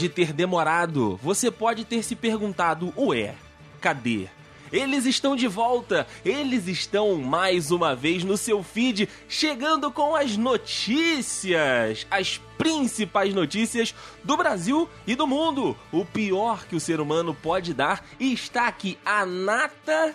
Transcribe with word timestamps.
pode 0.00 0.08
ter 0.08 0.32
demorado, 0.32 1.20
você 1.22 1.50
pode 1.50 1.84
ter 1.84 2.02
se 2.02 2.16
perguntado: 2.16 2.92
ué, 2.96 3.34
cadê? 3.80 4.28
Eles 4.72 5.04
estão 5.04 5.34
de 5.34 5.48
volta, 5.48 6.06
eles 6.24 6.68
estão 6.68 7.16
mais 7.16 7.72
uma 7.72 7.94
vez 7.94 8.22
no 8.22 8.36
seu 8.36 8.62
feed, 8.62 9.08
chegando 9.28 9.90
com 9.90 10.14
as 10.14 10.36
notícias, 10.36 12.06
as 12.08 12.40
principais 12.56 13.34
notícias 13.34 13.94
do 14.22 14.36
Brasil 14.36 14.88
e 15.06 15.16
do 15.16 15.26
mundo. 15.26 15.76
O 15.92 16.04
pior 16.04 16.64
que 16.66 16.76
o 16.76 16.80
ser 16.80 17.00
humano 17.00 17.34
pode 17.34 17.74
dar 17.74 18.06
e 18.18 18.32
está 18.32 18.68
aqui 18.68 18.96
a 19.04 19.26
nata 19.26 20.14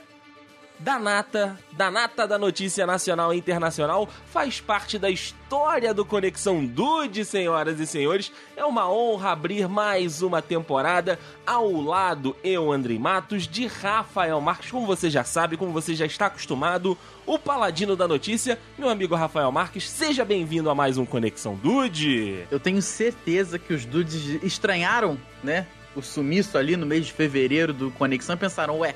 da 0.79 0.99
nata, 0.99 1.57
da 1.71 1.89
nata 1.89 2.27
da 2.27 2.37
notícia 2.37 2.85
nacional 2.85 3.33
e 3.33 3.37
internacional, 3.37 4.07
faz 4.31 4.59
parte 4.59 4.99
da 4.99 5.09
história 5.09 5.93
do 5.93 6.05
Conexão 6.05 6.65
Dude, 6.65 7.23
senhoras 7.23 7.79
e 7.79 7.87
senhores. 7.87 8.31
É 8.55 8.65
uma 8.65 8.91
honra 8.91 9.31
abrir 9.31 9.67
mais 9.67 10.21
uma 10.21 10.41
temporada 10.41 11.19
ao 11.45 11.71
lado, 11.71 12.35
eu, 12.43 12.71
Andrei 12.71 12.99
Matos, 12.99 13.47
de 13.47 13.67
Rafael 13.67 14.39
Marques. 14.41 14.71
Como 14.71 14.85
você 14.85 15.09
já 15.09 15.23
sabe, 15.23 15.57
como 15.57 15.71
você 15.71 15.95
já 15.95 16.05
está 16.05 16.25
acostumado, 16.27 16.97
o 17.25 17.39
paladino 17.39 17.95
da 17.95 18.07
notícia, 18.07 18.59
meu 18.77 18.89
amigo 18.89 19.15
Rafael 19.15 19.51
Marques. 19.51 19.89
Seja 19.89 20.25
bem-vindo 20.25 20.69
a 20.69 20.75
mais 20.75 20.97
um 20.97 21.05
Conexão 21.05 21.55
Dude. 21.55 22.45
Eu 22.51 22.59
tenho 22.59 22.81
certeza 22.81 23.57
que 23.57 23.73
os 23.73 23.85
dudes 23.85 24.43
estranharam, 24.43 25.17
né? 25.43 25.65
O 25.95 26.01
sumiço 26.01 26.57
ali 26.57 26.75
no 26.75 26.85
mês 26.85 27.05
de 27.05 27.13
fevereiro 27.13 27.71
do 27.71 27.89
Conexão 27.91 28.35
e 28.35 28.37
pensaram, 28.37 28.79
ué, 28.79 28.93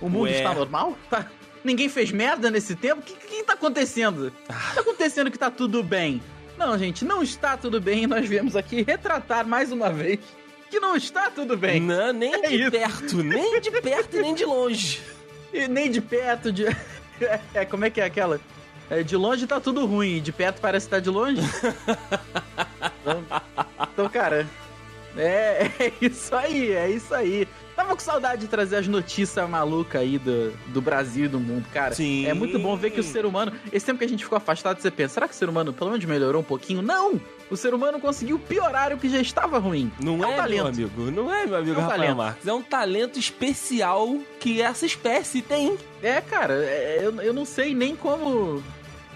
o 0.00 0.08
mundo 0.08 0.24
Ué. 0.24 0.36
está 0.38 0.54
normal? 0.54 0.96
Tá- 1.10 1.26
Ninguém 1.64 1.88
fez 1.88 2.10
merda 2.12 2.50
nesse 2.50 2.74
tempo? 2.76 3.00
O 3.00 3.04
que, 3.04 3.14
que 3.14 3.42
tá 3.42 3.54
acontecendo? 3.54 4.28
O 4.28 4.30
que 4.30 4.74
tá 4.74 4.80
acontecendo 4.80 5.30
que 5.30 5.38
tá 5.38 5.50
tudo 5.50 5.82
bem? 5.82 6.22
Não, 6.56 6.76
gente, 6.78 7.04
não 7.04 7.22
está 7.22 7.56
tudo 7.56 7.80
bem. 7.80 8.06
Nós 8.06 8.26
viemos 8.28 8.56
aqui 8.56 8.82
retratar 8.82 9.46
mais 9.46 9.70
uma 9.72 9.90
vez 9.90 10.20
que 10.70 10.78
não 10.80 10.96
está 10.96 11.30
tudo 11.30 11.56
bem. 11.56 11.80
Não, 11.80 12.12
nem 12.12 12.32
É 12.34 12.48
de 12.48 12.62
isso. 12.62 12.70
perto, 12.70 13.22
nem 13.22 13.60
de 13.60 13.70
perto 13.70 14.16
e 14.16 14.20
nem 14.20 14.34
de 14.34 14.44
longe. 14.44 15.00
E 15.52 15.66
nem 15.68 15.90
de 15.90 16.00
perto, 16.00 16.52
de. 16.52 16.64
É, 17.52 17.64
como 17.64 17.84
é 17.84 17.90
que 17.90 18.00
é 18.00 18.04
aquela? 18.04 18.40
É, 18.88 19.02
de 19.02 19.16
longe 19.16 19.44
tá 19.44 19.58
tudo 19.58 19.84
ruim, 19.86 20.22
de 20.22 20.30
perto 20.30 20.60
parece 20.60 20.86
que 20.86 20.90
tá 20.90 21.00
de 21.00 21.10
longe. 21.10 21.42
então, 23.02 23.24
então, 23.92 24.08
cara, 24.08 24.46
é, 25.16 25.68
é 25.80 25.92
isso 26.00 26.34
aí, 26.34 26.70
é 26.72 26.88
isso 26.90 27.12
aí. 27.14 27.48
Tava 27.88 27.96
com 27.96 28.04
saudade 28.04 28.42
de 28.42 28.48
trazer 28.48 28.76
as 28.76 28.86
notícias 28.86 29.48
malucas 29.48 30.02
aí 30.02 30.18
do, 30.18 30.52
do 30.66 30.82
Brasil 30.82 31.24
e 31.24 31.28
do 31.28 31.40
mundo, 31.40 31.64
cara. 31.72 31.94
Sim. 31.94 32.26
É 32.26 32.34
muito 32.34 32.58
bom 32.58 32.76
ver 32.76 32.90
que 32.90 33.00
o 33.00 33.02
ser 33.02 33.24
humano, 33.24 33.50
esse 33.72 33.86
tempo 33.86 33.98
que 33.98 34.04
a 34.04 34.08
gente 34.08 34.24
ficou 34.24 34.36
afastado, 34.36 34.78
você 34.78 34.90
pensa, 34.90 35.14
será 35.14 35.26
que 35.26 35.32
o 35.32 35.36
ser 35.36 35.48
humano 35.48 35.72
pelo 35.72 35.92
menos 35.92 36.04
melhorou 36.04 36.42
um 36.42 36.44
pouquinho? 36.44 36.82
Não! 36.82 37.18
O 37.50 37.56
ser 37.56 37.72
humano 37.72 37.98
conseguiu 37.98 38.38
piorar 38.38 38.92
o 38.92 38.98
que 38.98 39.08
já 39.08 39.22
estava 39.22 39.58
ruim. 39.58 39.90
Não 40.02 40.16
um 40.18 40.22
é, 40.22 40.26
meu 40.26 40.36
talento. 40.36 40.66
amigo, 40.66 41.10
não 41.10 41.32
é, 41.32 41.46
meu 41.46 41.56
amigo 41.56 41.76
É 41.76 41.78
um 41.78 41.80
Rafael 41.80 42.00
talento. 42.00 42.16
Marques. 42.18 42.46
É 42.46 42.52
um 42.52 42.62
talento 42.62 43.18
especial 43.18 44.18
que 44.38 44.60
essa 44.60 44.84
espécie 44.84 45.40
tem. 45.40 45.78
É, 46.02 46.20
cara, 46.20 46.62
é, 46.62 46.98
eu, 47.00 47.22
eu 47.22 47.32
não 47.32 47.46
sei 47.46 47.74
nem 47.74 47.96
como, 47.96 48.62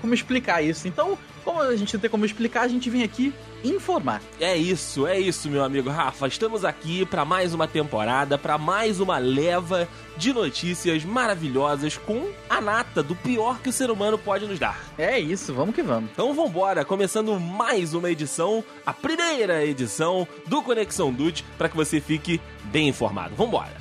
como 0.03 0.13
explicar 0.13 0.61
isso. 0.61 0.87
Então, 0.87 1.17
como 1.45 1.63
a 1.63 1.75
gente 1.77 1.95
não 1.95 2.01
tem 2.01 2.11
como 2.11 2.27
explicar, 2.27 2.63
a 2.63 2.69
gente 2.69 2.91
vem 2.91 3.05
aqui 3.05 3.33
informar. 3.65 4.21
É 4.41 4.57
isso, 4.57 5.07
é 5.07 5.19
isso, 5.19 5.49
meu 5.49 5.65
amigo 5.65 5.89
Rafa. 5.89 6.27
Estamos 6.27 6.65
aqui 6.65 7.07
para 7.07 7.25
mais 7.25 7.55
uma 7.55 7.69
temporada, 7.69 8.37
para 8.37 8.59
mais 8.59 9.01
uma 9.01 9.19
leva 9.19 9.89
de 10.17 10.33
notícias 10.33 11.05
maravilhosas 11.05 11.97
com 11.97 12.29
a 12.51 12.61
nata 12.61 13.03
do 13.03 13.15
pior 13.15 13.61
que 13.61 13.69
o 13.69 13.73
ser 13.73 13.91
humano 13.91 14.19
pode 14.19 14.47
nos 14.47 14.59
dar. 14.59 14.79
É 14.99 15.19
isso, 15.19 15.55
vamos 15.55 15.75
que 15.75 15.83
vamos. 15.83 16.11
Então 16.13 16.35
vambora, 16.35 16.85
começando 16.85 17.39
mais 17.39 17.95
uma 17.95 18.11
edição, 18.11 18.65
a 18.85 18.93
primeira 18.93 19.65
edição 19.65 20.27
do 20.47 20.61
Conexão 20.63 21.13
Dude, 21.13 21.45
para 21.57 21.69
que 21.69 21.77
você 21.77 22.01
fique 22.01 22.41
bem 22.65 22.89
informado. 22.89 23.35
Vambora! 23.37 23.81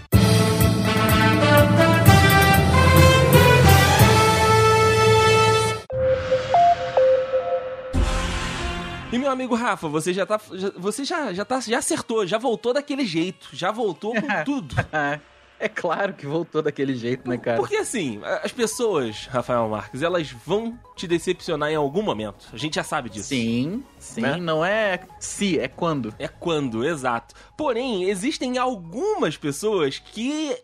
E 9.12 9.18
meu 9.18 9.30
amigo 9.30 9.56
Rafa, 9.56 9.88
você 9.88 10.14
já 10.14 10.26
tá. 10.26 10.40
já- 10.54 10.72
você 10.78 11.04
já, 11.04 11.34
já, 11.34 11.44
tá, 11.46 11.60
já 11.60 11.80
acertou, 11.80 12.26
já 12.26 12.38
voltou 12.38 12.74
daquele 12.74 13.06
jeito, 13.06 13.50
já 13.54 13.72
voltou 13.72 14.14
com 14.14 14.28
tudo. 14.46 14.76
é 15.60 15.68
claro 15.70 16.14
que 16.14 16.26
voltou 16.26 16.62
daquele 16.62 16.96
jeito, 16.96 17.30
né, 17.30 17.38
cara? 17.38 17.58
Porque 17.58 17.76
assim, 17.76 18.20
as 18.44 18.52
pessoas, 18.52 19.28
Rafael 19.28 19.68
Marques, 19.70 20.02
elas 20.02 20.32
vão 20.32 20.80
te 20.96 21.08
decepcionar 21.08 21.70
em 21.72 21.76
algum 21.76 22.02
momento. 22.02 22.48
A 22.54 22.58
gente 22.58 22.76
já 22.76 22.84
sabe 22.84 23.10
disso. 23.10 23.30
Sim, 23.30 23.84
sim, 24.00 24.22
Né? 24.22 24.38
não 24.38 24.64
é 24.64 25.02
se, 25.20 25.60
é 25.60 25.68
quando. 25.68 26.14
É 26.18 26.28
quando, 26.28 26.86
exato. 26.86 27.36
Porém, 27.58 28.06
existem 28.06 28.58
algumas 28.58 29.36
pessoas 29.38 30.00
que 30.00 30.56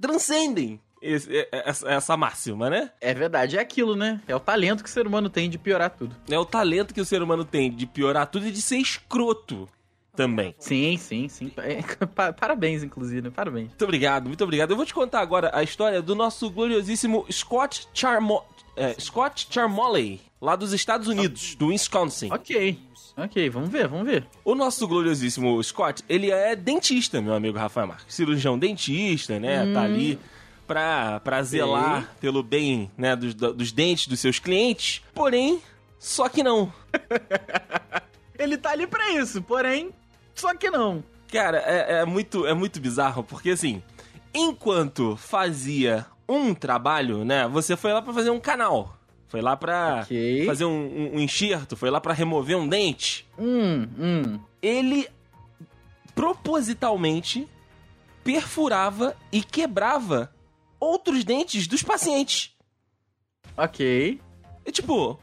transcendem 0.00 0.80
esse- 1.02 1.36
é- 1.36 1.48
essa, 1.66 1.88
essa 1.90 2.16
máxima, 2.16 2.68
né? 2.70 2.90
É 3.00 3.12
verdade, 3.14 3.56
é 3.56 3.60
aquilo, 3.60 3.94
né? 3.96 4.20
É 4.28 4.34
o 4.34 4.40
talento 4.40 4.82
que 4.82 4.88
o 4.88 4.92
ser 4.92 5.06
humano 5.06 5.28
tem 5.30 5.48
de 5.50 5.58
piorar 5.58 5.90
tudo. 5.90 6.14
É 6.30 6.38
o 6.38 6.44
talento 6.44 6.92
que 6.94 7.00
o 7.00 7.04
ser 7.04 7.22
humano 7.22 7.44
tem 7.44 7.70
de 7.70 7.86
piorar 7.86 8.26
tudo 8.26 8.46
e 8.46 8.50
de 8.52 8.60
ser 8.62 8.78
escroto 8.78 9.68
também. 10.14 10.54
Sim, 10.58 10.96
sim, 10.98 11.28
sim. 11.28 11.52
É, 11.58 11.80
pa- 12.14 12.32
Parabéns, 12.32 12.82
inclusive, 12.82 13.22
né? 13.22 13.30
Parabéns. 13.30 13.68
Muito 13.68 13.84
obrigado, 13.84 14.26
muito 14.26 14.42
obrigado. 14.44 14.70
Eu 14.70 14.76
vou 14.76 14.84
te 14.86 14.92
contar 14.94 15.20
agora 15.20 15.50
a 15.54 15.62
história 15.62 16.02
do 16.02 16.14
nosso 16.14 16.50
gloriosíssimo 16.50 17.24
Scott 17.30 17.86
Charmo... 17.94 18.42
é, 18.76 18.94
Scott 19.00 19.46
Charmoley, 19.50 20.20
lá 20.40 20.56
dos 20.56 20.72
Estados 20.72 21.06
Unidos, 21.08 21.54
do 21.54 21.68
Wisconsin. 21.68 22.30
Ok, 22.32 22.78
ok, 23.16 23.48
vamos 23.50 23.70
ver, 23.70 23.86
vamos 23.88 24.06
ver. 24.06 24.26
O 24.44 24.54
nosso 24.54 24.86
gloriosíssimo 24.86 25.62
Scott, 25.62 26.02
ele 26.08 26.30
é 26.30 26.54
dentista, 26.56 27.20
meu 27.22 27.32
amigo 27.34 27.56
Rafael 27.58 27.86
Marques. 27.86 28.14
Cirurgião 28.14 28.58
dentista, 28.58 29.38
né? 29.38 29.72
Tá 29.72 29.82
ali 29.82 30.18
pra, 30.70 31.18
pra 31.18 31.42
zelar 31.42 32.14
pelo 32.20 32.44
bem 32.44 32.92
né, 32.96 33.16
dos, 33.16 33.34
dos 33.34 33.72
dentes 33.72 34.06
dos 34.06 34.20
seus 34.20 34.38
clientes. 34.38 35.02
Porém, 35.12 35.60
só 35.98 36.28
que 36.28 36.44
não. 36.44 36.72
Ele 38.38 38.56
tá 38.56 38.70
ali 38.70 38.86
pra 38.86 39.10
isso, 39.10 39.42
porém, 39.42 39.90
só 40.32 40.54
que 40.54 40.70
não. 40.70 41.02
Cara, 41.32 41.58
é, 41.66 42.02
é 42.02 42.04
muito, 42.04 42.46
é 42.46 42.54
muito 42.54 42.78
bizarro, 42.80 43.24
porque 43.24 43.50
assim, 43.50 43.82
enquanto 44.32 45.16
fazia 45.16 46.06
um 46.28 46.54
trabalho, 46.54 47.24
né? 47.24 47.48
Você 47.48 47.76
foi 47.76 47.92
lá 47.92 48.00
pra 48.00 48.14
fazer 48.14 48.30
um 48.30 48.38
canal. 48.38 48.96
Foi 49.26 49.40
lá 49.40 49.56
pra 49.56 50.02
Ok. 50.04 50.46
fazer 50.46 50.66
um, 50.66 50.70
um, 50.70 51.16
um 51.16 51.20
enxerto, 51.20 51.76
foi 51.76 51.90
lá 51.90 52.00
pra 52.00 52.14
remover 52.14 52.56
um 52.56 52.68
dente. 52.68 53.26
Hum, 53.36 53.88
hum. 53.98 54.40
ele 54.62 55.08
propositalmente 56.14 57.48
perfurava 58.22 59.16
e 59.32 59.42
quebrava 59.42 60.32
outros 60.80 61.22
dentes 61.22 61.66
dos 61.66 61.82
pacientes. 61.82 62.56
Ok. 63.56 64.20
E 64.64 64.72
tipo, 64.72 65.18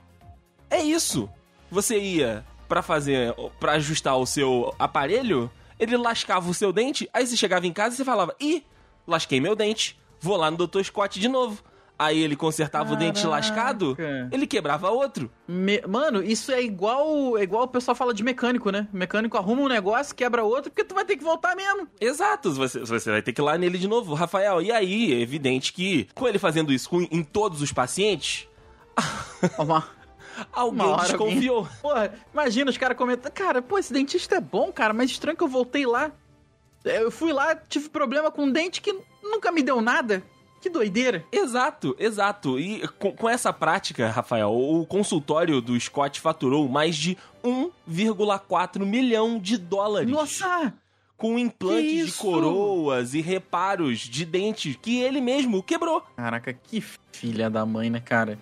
é 0.69 0.81
isso. 0.81 1.29
Você 1.69 1.99
ia 1.99 2.45
pra 2.67 2.81
fazer, 2.81 3.33
Pra 3.59 3.73
ajustar 3.73 4.15
o 4.17 4.25
seu 4.25 4.73
aparelho, 4.77 5.51
ele 5.79 5.97
lascava 5.97 6.49
o 6.49 6.53
seu 6.53 6.71
dente, 6.71 7.09
aí 7.13 7.25
você 7.25 7.35
chegava 7.35 7.65
em 7.65 7.73
casa 7.73 7.95
e 7.95 7.97
você 7.97 8.05
falava: 8.05 8.35
"Ih, 8.39 8.63
lasquei 9.05 9.39
meu 9.41 9.55
dente, 9.55 9.99
vou 10.19 10.37
lá 10.37 10.51
no 10.51 10.57
Dr. 10.67 10.83
Scott 10.83 11.19
de 11.19 11.27
novo". 11.27 11.63
Aí 11.99 12.21
ele 12.21 12.35
consertava 12.35 12.93
o 12.93 12.95
dente 12.95 13.23
Caraca. 13.23 13.29
lascado, 13.47 13.97
ele 14.31 14.45
quebrava 14.45 14.89
outro. 14.91 15.31
Me- 15.47 15.81
Mano, 15.87 16.21
isso 16.23 16.51
é 16.51 16.61
igual, 16.61 17.35
é 17.37 17.41
igual 17.41 17.63
o 17.63 17.67
pessoal 17.67 17.95
fala 17.95 18.13
de 18.13 18.23
mecânico, 18.23 18.69
né? 18.69 18.87
O 18.93 18.97
mecânico 18.97 19.35
arruma 19.35 19.63
um 19.63 19.67
negócio, 19.67 20.13
quebra 20.13 20.43
outro, 20.43 20.69
porque 20.69 20.83
tu 20.83 20.93
vai 20.93 21.03
ter 21.05 21.17
que 21.17 21.23
voltar 21.23 21.55
mesmo. 21.55 21.87
Exato, 21.99 22.53
você, 22.53 22.81
você 22.81 23.09
vai 23.09 23.21
ter 23.23 23.33
que 23.33 23.41
ir 23.41 23.43
lá 23.43 23.57
nele 23.57 23.79
de 23.79 23.87
novo, 23.87 24.13
Rafael. 24.13 24.61
E 24.61 24.71
aí, 24.71 25.11
é 25.11 25.19
evidente 25.19 25.73
que, 25.73 26.07
com 26.13 26.27
ele 26.27 26.37
fazendo 26.37 26.71
isso 26.71 26.87
com- 26.87 27.07
em 27.09 27.23
todos 27.23 27.63
os 27.63 27.71
pacientes, 27.71 28.47
Uma, 29.57 29.87
alguém 30.53 30.95
desconfiou. 30.97 31.57
alguém- 31.59 31.77
Porra, 31.81 32.13
imagina 32.31 32.69
os 32.69 32.77
caras 32.77 32.95
comentando, 32.97 33.31
cara, 33.33 33.59
pô, 33.61 33.77
esse 33.79 33.91
dentista 33.91 34.35
é 34.35 34.41
bom, 34.41 34.71
cara, 34.71 34.93
mas 34.93 35.09
estranho 35.09 35.35
que 35.37 35.43
eu 35.43 35.47
voltei 35.47 35.85
lá. 35.85 36.11
Eu 36.85 37.09
fui 37.11 37.33
lá, 37.33 37.55
tive 37.55 37.89
problema 37.89 38.31
com 38.31 38.43
um 38.43 38.51
dente 38.51 38.81
que 38.81 38.93
nunca 39.23 39.51
me 39.51 39.61
deu 39.63 39.81
nada. 39.81 40.23
Que 40.61 40.69
doideira. 40.69 41.25
Exato, 41.31 41.95
exato. 41.99 42.59
E 42.59 42.87
com, 42.99 43.11
com 43.11 43.29
essa 43.29 43.53
prática, 43.53 44.09
Rafael, 44.09 44.51
o 44.51 44.85
consultório 44.85 45.61
do 45.61 45.79
Scott 45.79 46.19
faturou 46.19 46.67
mais 46.67 46.95
de 46.95 47.17
1,4 47.43 48.85
milhão 48.85 49.39
de 49.39 49.57
dólares. 49.57 50.09
Nossa! 50.09 50.73
Com 51.15 51.39
implantes 51.39 52.07
de 52.07 52.11
coroas 52.13 53.15
e 53.15 53.21
reparos 53.21 53.99
de 53.99 54.23
dentes 54.23 54.75
que 54.79 54.99
ele 54.99 55.19
mesmo 55.19 55.63
quebrou. 55.63 56.03
Caraca, 56.15 56.53
que 56.53 56.79
filha 57.11 57.49
da 57.49 57.65
mãe, 57.65 57.89
né, 57.89 57.99
cara? 57.99 58.37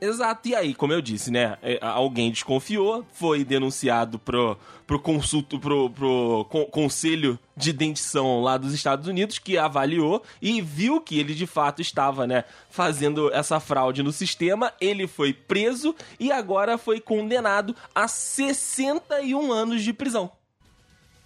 Exato, 0.00 0.48
e 0.48 0.54
aí, 0.54 0.74
como 0.74 0.92
eu 0.92 1.02
disse, 1.02 1.30
né? 1.30 1.58
é, 1.62 1.78
Alguém 1.82 2.30
desconfiou, 2.30 3.04
foi 3.12 3.44
denunciado 3.44 4.18
pro, 4.18 4.56
pro 4.86 4.98
consulto, 4.98 5.58
pro, 5.58 5.90
pro 5.90 6.46
con- 6.48 6.64
conselho 6.64 7.38
de 7.54 7.72
dentição 7.72 8.40
lá 8.40 8.56
dos 8.56 8.72
Estados 8.72 9.06
Unidos, 9.06 9.38
que 9.38 9.58
avaliou 9.58 10.22
e 10.40 10.62
viu 10.62 11.00
que 11.02 11.18
ele 11.18 11.34
de 11.34 11.46
fato 11.46 11.82
estava, 11.82 12.26
né, 12.26 12.44
fazendo 12.70 13.30
essa 13.34 13.60
fraude 13.60 14.02
no 14.02 14.10
sistema. 14.12 14.72
Ele 14.80 15.06
foi 15.06 15.34
preso 15.34 15.94
e 16.18 16.32
agora 16.32 16.78
foi 16.78 16.98
condenado 16.98 17.76
a 17.94 18.08
61 18.08 19.52
anos 19.52 19.82
de 19.82 19.92
prisão. 19.92 20.30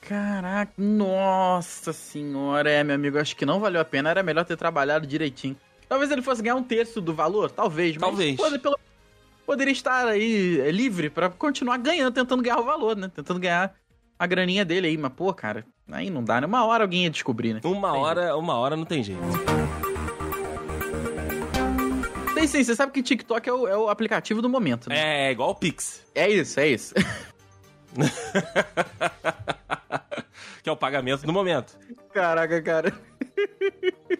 Caraca, 0.01 0.73
nossa 0.77 1.93
senhora, 1.93 2.69
é, 2.71 2.85
meu 2.85 2.95
amigo, 2.95 3.19
acho 3.19 3.35
que 3.37 3.47
não 3.47 3.61
valeu 3.61 3.81
a 3.81 3.85
pena, 3.85 4.11
era 4.11 4.23
melhor 4.23 4.45
ter 4.45 4.57
trabalhado 4.57 5.07
direitinho. 5.07 5.57
Talvez 5.89 6.11
ele 6.11 6.23
fosse 6.23 6.43
ganhar 6.43 6.57
um 6.57 6.63
terço 6.63 7.01
do 7.01 7.15
valor, 7.15 7.51
talvez, 7.51 7.97
mas 7.97 8.09
Talvez. 8.09 8.37
pode- 8.37 8.59
pelo- 8.59 8.79
poderia 9.47 9.73
estar 9.73 10.07
aí 10.09 10.61
é, 10.61 10.71
livre 10.71 11.11
pra 11.11 11.29
continuar 11.31 11.77
ganhando, 11.79 12.13
tentando 12.15 12.43
ganhar 12.43 12.59
o 12.59 12.65
valor, 12.65 12.97
né? 12.97 13.11
Tentando 13.15 13.39
ganhar 13.41 13.75
a 14.19 14.27
graninha 14.27 14.65
dele 14.65 14.87
aí, 14.89 14.97
mas 14.97 15.13
pô, 15.13 15.33
cara, 15.35 15.65
aí 15.91 16.09
não 16.11 16.25
dá, 16.25 16.41
né? 16.41 16.47
Uma 16.47 16.65
hora 16.65 16.85
alguém 16.85 17.05
ia 17.05 17.11
descobrir, 17.11 17.53
né? 17.55 17.61
Uma 17.65 17.93
Tem 17.93 18.01
hora, 18.01 18.37
uma 18.37 18.55
hora 18.55 18.77
não 18.77 18.85
tem 18.85 19.03
jeito. 19.03 19.21
Tem 22.35 22.47
sim, 22.47 22.63
você 22.65 22.75
sabe 22.75 22.93
que 22.93 23.03
TikTok 23.03 23.49
é 23.49 23.53
o, 23.53 23.69
é 23.69 23.77
o 23.77 23.89
aplicativo 23.89 24.41
do 24.43 24.49
momento, 24.49 24.89
né? 24.89 25.29
É 25.29 25.31
igual 25.33 25.51
o 25.51 25.55
Pix, 25.55 26.03
É 26.15 26.29
isso, 26.29 26.59
é 26.61 26.69
isso. 26.69 26.95
que 30.63 30.69
é 30.69 30.73
o 30.73 30.77
pagamento 30.77 31.25
do 31.27 31.33
momento. 31.33 31.79
Caraca, 32.13 32.61
cara. 32.63 32.93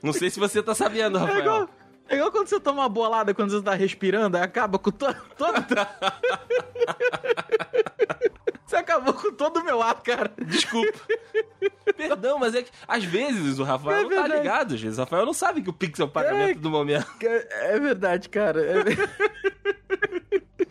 Não 0.03 0.13
sei 0.13 0.31
se 0.31 0.39
você 0.41 0.63
tá 0.63 0.75
sabendo, 0.75 1.19
É 1.19 1.21
Rafael. 1.21 1.41
igual, 1.41 1.69
é 2.09 2.17
igual 2.17 2.31
quando 2.33 2.49
você 2.49 2.61
toma 2.61 2.83
uma 2.83 2.89
bolada 2.89 3.33
quando 3.35 3.51
você 3.51 3.63
tá 3.63 3.75
respirando, 3.75 4.37
aí 4.37 4.43
acaba 4.43 4.79
com 4.79 4.91
to, 4.91 5.07
todo. 5.37 5.55
você 8.67 8.77
acabou 8.77 9.15
com 9.15 9.33
todo 9.33 9.59
o 9.61 9.65
meu 9.65 9.81
ar, 9.83 9.95
cara. 10.03 10.33
Desculpa. 10.39 10.99
Perdão, 11.97 12.39
mas 12.39 12.55
é 12.55 12.63
que 12.63 12.71
às 12.89 13.05
vezes 13.05 13.59
o 13.59 13.63
Rafael 13.65 13.99
É 13.99 14.03
não 14.03 14.09
tá 14.11 14.15
verdade. 14.23 14.41
ligado. 14.43 14.75
Às 14.75 14.81
vezes 14.81 14.99
o 14.99 15.03
Rafael 15.03 15.27
não 15.27 15.33
sabe 15.35 15.63
que 15.63 15.71
o 15.71 15.73
Pix 15.73 16.01
é 16.01 16.05
o 16.05 16.09
pagamento 16.09 16.59
É. 16.59 16.61
do 16.61 16.71
momento. 16.71 17.07
É 17.23 17.79
verdade, 17.79 18.29
cara. 18.29 18.61
É- 18.63 19.54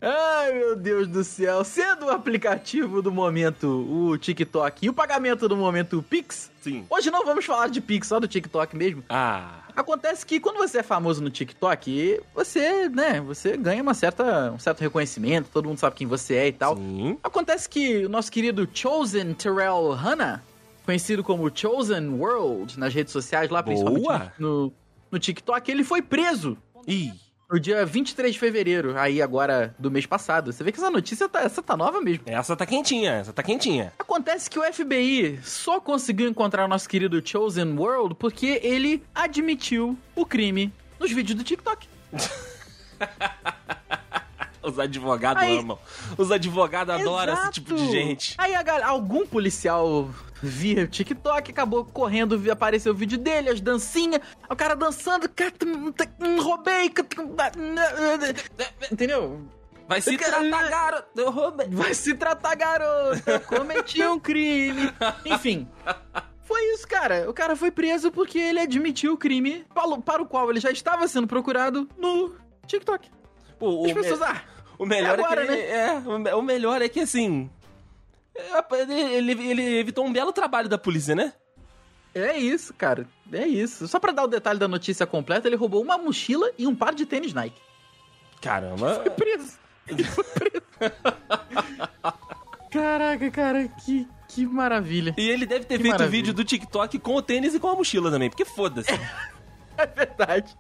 Ai, 0.06 0.52
meu 0.52 0.76
Deus 0.76 1.08
do 1.08 1.24
céu. 1.24 1.64
Sendo 1.64 2.08
o 2.08 2.10
aplicativo 2.10 3.02
do 3.02 3.10
momento 3.10 3.68
o 3.90 4.18
TikTok 4.18 4.86
e 4.86 4.90
o 4.90 4.94
pagamento 4.94 5.48
do 5.48 5.56
momento 5.56 5.98
o 6.00 6.04
Pix, 6.04 6.52
Sim. 6.62 6.86
hoje 6.90 7.10
não 7.10 7.24
vamos 7.26 7.46
falar 7.46 7.70
de 7.70 7.80
Pix, 7.80 8.08
só 8.08 8.20
do 8.20 8.28
TikTok 8.28 8.76
mesmo. 8.76 9.02
Ah, 9.08 9.60
Acontece 9.76 10.26
que 10.26 10.40
quando 10.42 10.58
você 10.58 10.80
é 10.80 10.84
famoso 10.84 11.24
no 11.24 11.30
TikTok, 11.32 12.22
você, 12.36 12.90
né, 12.90 13.20
você 13.22 13.56
ganha 13.58 13.82
uma 13.82 13.94
certa, 13.94 14.52
um 14.52 14.60
certo 14.60 14.82
reconhecimento, 14.82 15.50
todo 15.52 15.68
mundo 15.68 15.80
sabe 15.80 15.96
quem 15.96 16.06
você 16.06 16.36
é 16.36 16.48
e 16.50 16.52
tal. 16.52 16.76
sim. 16.76 17.18
Acontece 17.24 17.68
que 17.70 18.06
o 18.06 18.10
nosso 18.10 18.32
querido 18.32 18.68
Chosen 18.72 19.34
Terrell 19.34 19.92
Hanna, 19.94 20.44
conhecido 20.86 21.24
como 21.24 21.50
Chosen 21.56 22.10
World 22.10 22.78
nas 22.78 22.94
redes 22.94 23.14
sociais, 23.14 23.50
lá 23.50 23.62
Boa. 23.62 23.74
principalmente 23.76 24.32
no, 24.38 24.72
no 25.10 25.18
TikTok, 25.18 25.72
ele 25.72 25.84
foi 25.84 26.02
preso 26.02 26.56
Ih, 26.86 27.14
no 27.52 27.60
dia 27.60 27.86
23 27.86 28.34
de 28.34 28.40
fevereiro, 28.40 28.98
aí 28.98 29.22
agora 29.22 29.76
do 29.78 29.92
mês 29.92 30.06
passado. 30.06 30.52
Você 30.52 30.64
vê 30.64 30.72
que 30.72 30.80
essa 30.80 30.90
notícia 30.90 31.30
tá, 31.30 31.42
essa 31.42 31.62
tá 31.62 31.78
nova 31.78 32.02
mesmo. 32.02 32.24
essa 32.26 32.56
tá 32.56 32.66
quentinha, 32.66 33.14
essa 33.14 33.34
tá 33.34 33.44
quentinha. 33.44 33.94
Acontece 34.00 34.50
que 34.50 34.58
o 34.58 34.74
FBI 34.74 35.40
só 35.44 35.80
conseguiu 35.80 36.28
encontrar 36.30 36.66
o 36.66 36.68
nosso 36.68 36.88
querido 36.90 37.22
Chosen 37.26 37.78
World 37.78 38.16
porque 38.16 38.60
ele 38.64 39.04
admitiu 39.14 39.98
o 40.16 40.26
crime 40.26 40.74
nos 41.00 41.12
vídeos 41.12 41.38
do 41.38 41.44
TikTok. 41.44 41.88
Os 44.72 44.80
advogados 44.80 45.44
Aí- 45.44 45.60
amam. 45.60 45.78
Os 46.18 46.32
advogados 46.32 46.96
adoram 46.96 47.34
esse 47.34 47.42
Exato. 47.42 47.54
tipo 47.54 47.76
de 47.76 47.92
gente. 47.92 48.36
Aí 48.38 48.56
a 48.56 48.64
gal- 48.64 48.84
algum 48.84 49.26
policial 49.28 50.10
via 50.42 50.84
o 50.84 50.88
TikTok, 50.88 51.52
acabou 51.52 51.86
correndo, 51.86 52.42
apareceu 52.52 52.92
o 52.92 52.96
vídeo 52.96 53.18
dele, 53.18 53.50
as 53.50 53.62
dancinhas, 53.62 54.22
o 54.50 54.56
cara 54.56 54.76
dançando, 54.76 55.30
roubei, 56.42 56.92
entendeu? 58.92 59.42
Vai 59.88 60.02
se 60.02 60.18
tratar, 60.18 60.70
garoto. 60.70 61.08
Eu 61.16 61.30
roubei. 61.32 61.68
Vai 61.70 61.94
se 61.94 62.14
tratar, 62.16 62.56
garoto, 62.56 63.22
eu 63.30 63.40
cometi 63.42 64.04
um 64.06 64.20
crime. 64.20 64.92
Enfim, 65.26 65.68
foi 66.46 66.62
isso, 66.74 66.88
cara. 66.88 67.30
O 67.30 67.34
cara 67.34 67.56
foi 67.56 67.70
preso 67.72 68.12
porque 68.12 68.38
ele 68.40 68.60
admitiu 68.60 69.14
o 69.14 69.18
crime 69.18 69.66
para 69.74 69.88
o- 69.88 70.24
o 70.24 70.26
qual 70.26 70.50
ele 70.50 70.60
já 70.60 70.72
estava 70.72 71.08
sendo 71.08 71.28
procurado 71.28 71.88
no 71.98 72.34
TikTok. 72.66 73.10
O, 73.60 73.82
As 73.86 73.94
me- 73.94 74.02
pessoas, 74.02 74.22
ah, 74.22 74.42
o 74.78 74.86
melhor 74.86 75.20
agora, 75.20 75.44
é 75.44 75.46
que 75.46 75.52
ele, 75.54 75.62
é, 75.62 75.92
o 76.06 76.20
me- 76.20 76.34
o 76.34 76.42
melhor 76.42 76.82
é 76.82 76.90
que 76.90 77.00
assim, 77.00 77.50
é, 78.36 78.64
ele, 79.16 79.32
ele- 79.32 79.48
ele 79.50 79.80
evitou 79.80 80.06
um 80.06 80.12
belo 80.14 80.32
trabalho 80.34 80.68
da 80.70 80.78
polícia, 80.78 81.16
né? 81.16 81.34
É 82.16 82.38
isso, 82.38 82.74
cara. 82.74 83.08
É 83.32 83.48
isso. 83.48 83.88
Só 83.88 84.00
pra 84.00 84.12
dar 84.12 84.24
o 84.24 84.28
detalhe 84.28 84.60
da 84.60 84.68
notícia 84.68 85.06
completa, 85.06 85.48
ele 85.48 85.56
roubou 85.56 85.82
uma 85.82 85.98
mochila 85.98 86.52
e 86.58 86.68
um 86.68 86.76
par 86.76 86.94
de 86.94 87.06
tênis 87.06 87.34
Nike. 87.34 87.60
Caramba. 88.42 88.96
Foi 89.02 89.10
preso. 89.10 89.54
Ele 89.88 90.04
foi 90.04 90.24
preso. 90.24 90.64
Caraca, 92.70 93.30
cara, 93.32 93.68
que, 93.86 94.08
que 94.28 94.46
maravilha. 94.46 95.14
E 95.18 95.30
ele 95.30 95.46
deve 95.46 95.66
ter 95.66 95.78
Que 95.78 95.84
feito 95.84 96.04
o 96.04 96.08
vídeo 96.10 96.34
do 96.34 96.44
TikTok 96.44 96.98
com 97.00 97.16
o 97.16 97.22
tênis 97.22 97.54
e 97.54 97.60
com 97.60 97.68
a 97.70 97.76
mochila 97.76 98.10
também, 98.12 98.30
porque 98.30 98.46
foda-se. 98.46 98.90
É 99.76 99.88
verdade. 99.88 100.56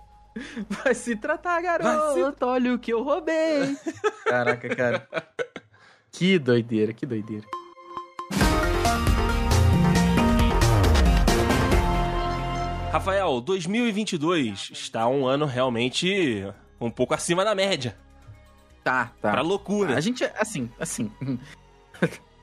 Vai 0.84 0.94
se 0.96 1.16
tratar, 1.16 1.62
garoto. 1.62 2.46
Olha 2.46 2.74
o 2.74 2.80
que 2.80 2.92
eu 2.92 3.04
roubei. 3.04 3.76
Caraca, 4.26 4.76
cara. 4.76 5.08
Que 6.12 6.38
doideira, 6.40 6.94
que 6.94 7.06
doideira. 7.06 7.46
Rafael, 12.92 13.42
2022 13.42 14.70
está 14.72 15.08
um 15.08 15.26
ano 15.26 15.46
realmente 15.46 16.46
um 16.80 16.92
pouco 16.92 17.14
acima 17.14 17.44
da 17.44 17.56
média. 17.56 17.98
Tá, 18.84 19.12
tá. 19.22 19.32
Pra 19.32 19.42
loucura. 19.42 19.96
A 19.98 20.02
gente, 20.02 20.24
assim, 20.38 20.70
assim. 20.80 21.12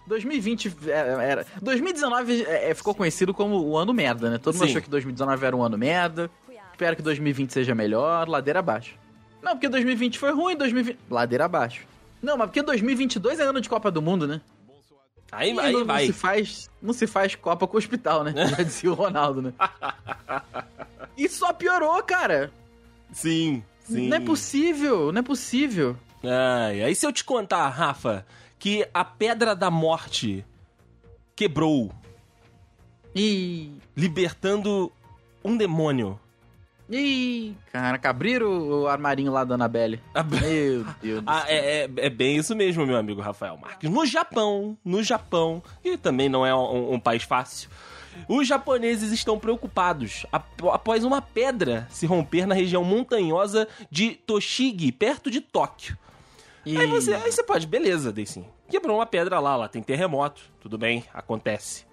2020 0.08 0.74
era. 0.88 1.22
era- 1.22 1.46
2019 1.62 2.42
é, 2.42 2.70
é, 2.70 2.74
ficou 2.74 2.94
conhecido 2.94 3.32
como 3.32 3.60
o 3.60 3.76
ano 3.76 3.94
merda, 3.94 4.28
né? 4.28 4.38
Todo 4.38 4.54
mundo 4.54 4.64
Sim. 4.64 4.70
achou 4.70 4.82
que 4.82 4.90
2019 4.90 5.46
era 5.46 5.56
um 5.56 5.62
ano 5.62 5.78
merda. 5.78 6.28
Espero 6.80 6.96
que 6.96 7.02
2020 7.02 7.52
seja 7.52 7.74
melhor, 7.74 8.26
ladeira 8.26 8.60
abaixo. 8.60 8.94
Não, 9.42 9.52
porque 9.52 9.68
2020 9.68 10.18
foi 10.18 10.32
ruim, 10.32 10.56
2020. 10.56 10.98
Ladeira 11.10 11.44
abaixo. 11.44 11.86
Não, 12.22 12.38
mas 12.38 12.46
porque 12.46 12.62
2022 12.62 13.38
é 13.38 13.42
ano 13.42 13.60
de 13.60 13.68
Copa 13.68 13.90
do 13.90 14.00
Mundo, 14.00 14.26
né? 14.26 14.40
Aí, 15.30 15.52
E 15.52 15.60
aí 15.60 15.72
não, 15.74 15.84
vai. 15.84 16.06
Não 16.06 16.14
se, 16.14 16.18
faz, 16.18 16.70
não 16.80 16.92
se 16.94 17.06
faz 17.06 17.34
Copa 17.34 17.66
com 17.66 17.76
o 17.76 17.78
hospital, 17.78 18.24
né? 18.24 18.32
Já 18.48 18.62
dizia 18.62 18.90
o 18.90 18.94
Ronaldo, 18.94 19.42
né? 19.42 19.52
E 21.18 21.28
só 21.28 21.52
piorou, 21.52 22.02
cara. 22.02 22.50
Sim, 23.12 23.62
sim. 23.80 24.08
Não 24.08 24.16
é 24.16 24.20
possível, 24.20 25.12
não 25.12 25.20
é 25.20 25.22
possível. 25.22 25.94
Ai, 26.24 26.82
aí 26.82 26.94
se 26.94 27.06
eu 27.06 27.12
te 27.12 27.24
contar, 27.24 27.68
Rafa, 27.68 28.24
que 28.58 28.88
a 28.94 29.04
Pedra 29.04 29.54
da 29.54 29.70
Morte 29.70 30.46
quebrou, 31.36 31.92
Ih, 33.14 33.70
libertando 33.94 34.90
um 35.44 35.58
demônio. 35.58 36.18
Ih, 36.90 37.54
caraca, 37.72 38.10
abriram 38.10 38.48
o 38.82 38.86
armarinho 38.88 39.32
lá 39.32 39.44
da 39.44 39.54
Annabelle. 39.54 40.00
A- 40.14 40.22
Meu 40.22 40.84
Deus 41.00 41.22
do 41.22 41.30
Ah, 41.30 41.40
céu. 41.42 41.48
é, 41.48 41.56
é, 41.84 41.90
é 41.96 42.10
bem 42.10 42.36
isso 42.36 42.54
mesmo, 42.56 42.86
meu 42.86 42.96
amigo 42.96 43.20
Rafael 43.20 43.56
Marques. 43.56 43.88
No 43.90 44.04
Japão, 44.04 44.76
no 44.84 45.02
Japão, 45.02 45.62
que 45.82 45.96
também 45.96 46.28
não 46.28 46.44
é 46.44 46.54
um, 46.54 46.94
um 46.94 47.00
país 47.00 47.22
fácil, 47.22 47.70
os 48.28 48.46
japoneses 48.46 49.12
estão 49.12 49.38
preocupados 49.38 50.26
ap- 50.32 50.64
após 50.72 51.04
uma 51.04 51.22
pedra 51.22 51.86
se 51.90 52.06
romper 52.06 52.44
na 52.46 52.54
região 52.54 52.82
montanhosa 52.84 53.68
de 53.90 54.10
Toshigi, 54.16 54.90
perto 54.92 55.30
de 55.30 55.40
Tóquio. 55.40 55.96
Ih, 56.66 56.76
Aí 56.76 56.86
você, 56.88 57.14
aí 57.14 57.30
você 57.32 57.42
pode, 57.42 57.66
beleza, 57.66 58.12
Deicinho. 58.12 58.46
Quebrou 58.68 58.98
uma 58.98 59.06
pedra 59.06 59.38
lá, 59.40 59.56
lá 59.56 59.68
tem 59.68 59.82
terremoto, 59.82 60.42
tudo 60.60 60.76
bem, 60.76 61.04
acontece. 61.14 61.84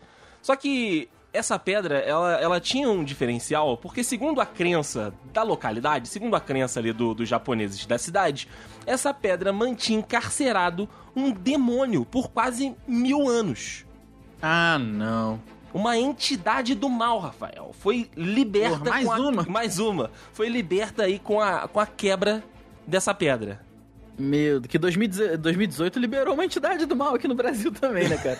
Só 0.41 0.55
que 0.55 1.07
essa 1.37 1.57
pedra, 1.57 1.99
ela, 1.99 2.33
ela 2.41 2.59
tinha 2.59 2.89
um 2.89 3.03
diferencial, 3.03 3.77
porque 3.77 4.03
segundo 4.03 4.41
a 4.41 4.45
crença 4.45 5.13
da 5.31 5.43
localidade, 5.43 6.07
segundo 6.09 6.35
a 6.35 6.39
crença 6.41 6.79
ali 6.79 6.91
do- 6.91 7.13
dos 7.13 7.29
japoneses 7.29 7.85
da 7.85 7.97
cidade, 7.97 8.47
essa 8.85 9.13
pedra 9.13 9.53
mantinha 9.53 9.99
encarcerado 9.99 10.89
um 11.15 11.31
demônio 11.31 12.03
por 12.05 12.29
quase 12.29 12.75
mil 12.87 13.27
anos. 13.27 13.85
Ah, 14.41 14.77
não. 14.79 15.39
Uma 15.73 15.97
entidade 15.97 16.73
do 16.73 16.89
mal, 16.89 17.19
Rafael. 17.19 17.71
Foi 17.79 18.09
liberta 18.15 18.77
Porra, 18.79 18.89
mais 18.89 19.05
com 19.05 19.11
a- 19.13 19.17
uma? 19.19 19.43
Mais 19.43 19.79
uma. 19.79 20.11
Foi 20.33 20.49
liberta 20.49 21.03
aí 21.03 21.19
com 21.19 21.39
a, 21.39 21.67
com 21.67 21.79
a 21.79 21.85
quebra 21.85 22.43
dessa 22.85 23.13
pedra. 23.13 23.61
Meu, 24.19 24.59
que 24.61 24.77
2018 24.79 25.37
2018 25.37 25.99
liberou 25.99 26.33
uma 26.33 26.43
entidade 26.43 26.85
do 26.87 26.95
mal 26.95 27.13
aqui 27.15 27.27
no 27.27 27.35
Brasil 27.35 27.71
também, 27.71 28.09
né, 28.09 28.17
cara? 28.17 28.39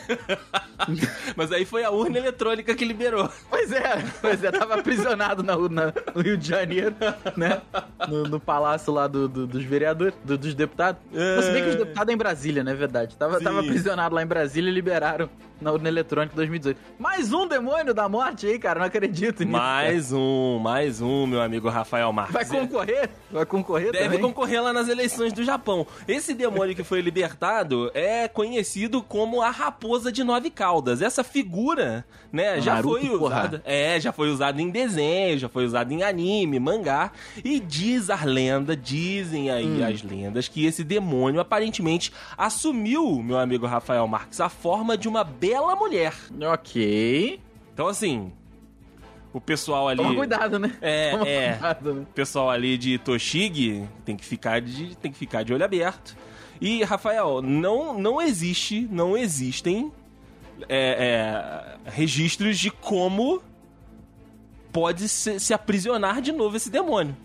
Mas 1.35 1.51
aí 1.51 1.65
foi 1.65 1.83
a 1.83 1.91
urna 1.91 2.17
eletrônica 2.17 2.73
que 2.73 2.83
liberou. 2.83 3.29
pois 3.49 3.71
é, 3.71 4.03
pois 4.21 4.43
é, 4.43 4.51
tava 4.51 4.75
aprisionado 4.75 5.43
na, 5.43 5.55
no 5.55 6.21
Rio 6.21 6.37
de 6.37 6.47
Janeiro, 6.47 6.95
né? 7.35 7.61
No, 8.07 8.23
no 8.23 8.39
palácio 8.39 8.91
lá 8.91 9.07
do- 9.07 9.27
do- 9.27 9.45
dos 9.47 9.63
vereadores, 9.63 10.15
do- 10.23 10.37
dos 10.37 10.55
deputados. 10.55 10.99
É. 11.13 11.41
Se 11.43 11.51
bem 11.51 11.63
que 11.63 11.69
os 11.69 11.75
deputados 11.75 12.09
é 12.11 12.13
em 12.13 12.17
Brasília, 12.17 12.63
né? 12.63 12.71
É 12.71 12.75
verdade. 12.75 13.15
Tava, 13.15 13.37
Sim. 13.37 13.43
tava 13.43 13.59
aprisionado 13.59 14.15
lá 14.15 14.23
em 14.23 14.27
Brasília 14.27 14.69
e 14.69 14.73
liberaram 14.73 15.29
na 15.59 15.71
urna 15.71 15.87
eletrônica 15.87 16.35
2018. 16.35 16.79
Mais 16.99 17.33
um 17.33 17.47
demônio 17.47 17.93
da 17.93 18.07
morte 18.07 18.45
aí, 18.47 18.59
cara. 18.59 18.79
Não 18.79 18.87
acredito 18.87 19.39
nisso. 19.43 19.51
Mais 19.51 20.11
um, 20.13 20.59
mais 20.59 21.01
um, 21.01 21.25
meu 21.25 21.41
amigo 21.41 21.69
Rafael 21.69 22.11
Marques. 22.13 22.33
Vai 22.33 22.45
concorrer? 22.45 23.09
Vai 23.31 23.45
concorrer 23.45 23.91
Deve 23.91 24.05
também? 24.05 24.21
concorrer 24.21 24.61
lá 24.61 24.71
nas 24.73 24.87
eleições 24.87 25.33
do 25.33 25.43
Japão. 25.43 25.85
Esse 26.07 26.33
demônio 26.33 26.75
que 26.75 26.83
foi 26.83 27.01
libertado 27.01 27.89
é 27.93 28.27
conhecido 28.27 29.01
como 29.01 29.41
a 29.41 29.49
raposa 29.49 30.11
de 30.11 30.23
nove 30.23 30.49
caudas. 30.49 31.01
Essa 31.01 31.23
figura, 31.23 32.05
né, 32.31 32.61
já 32.61 32.75
Naruto, 32.75 32.99
foi 32.99 33.09
porra. 33.17 33.37
usada. 33.39 33.61
É, 33.65 33.99
já 33.99 34.11
foi 34.11 34.29
usada 34.29 34.61
em 34.61 34.69
desenho, 34.69 35.37
já 35.39 35.49
foi 35.49 35.65
usada 35.65 35.93
em 35.93 36.03
anime, 36.03 36.59
mangá. 36.59 37.11
E 37.43 37.59
diz 37.59 38.09
a 38.09 38.23
lenda, 38.23 38.75
dizem 38.75 39.49
aí 39.51 39.65
Hum. 39.67 39.85
as 39.85 40.01
lendas, 40.03 40.47
que 40.47 40.65
esse 40.65 40.83
demônio 40.83 41.39
aparentemente 41.41 42.11
assumiu, 42.37 43.21
meu 43.21 43.37
amigo 43.37 43.65
Rafael 43.65 44.07
Marques, 44.07 44.39
a 44.39 44.49
forma 44.49 44.97
de 44.97 45.07
uma 45.07 45.23
bela 45.49 45.75
mulher. 45.75 46.13
Ok. 46.51 47.39
Então, 47.73 47.87
assim, 47.87 48.31
o 49.33 49.39
pessoal 49.39 49.87
ali. 49.87 49.97
Toma 49.97 50.15
cuidado, 50.15 50.59
né? 50.59 50.75
É, 50.81 51.11
Toma 51.11 51.27
é. 51.27 51.51
cuidado, 51.51 51.93
né? 51.93 52.01
O 52.01 52.13
pessoal 52.13 52.49
ali 52.49 52.77
de 52.77 52.97
Toshigi 52.97 53.87
tem 54.03 54.15
que 54.15 54.25
ficar 54.25 54.59
de, 54.61 54.95
tem 54.97 55.11
que 55.11 55.17
ficar 55.17 55.43
de 55.43 55.53
olho 55.53 55.63
aberto. 55.63 56.15
E, 56.59 56.83
Rafael, 56.83 57.41
não, 57.41 57.99
não 57.99 58.19
existe, 58.19 58.87
não 58.91 59.15
existem 59.15 59.91
é, 60.67 61.77
é, 61.85 61.91
registros 61.91 62.57
de 62.57 62.71
como 62.71 63.43
pode 64.71 65.07
se, 65.07 65.39
se 65.39 65.53
aprisionar 65.53 66.19
de 66.19 66.31
novo 66.31 66.57
esse 66.57 66.69
demônio. 66.69 67.15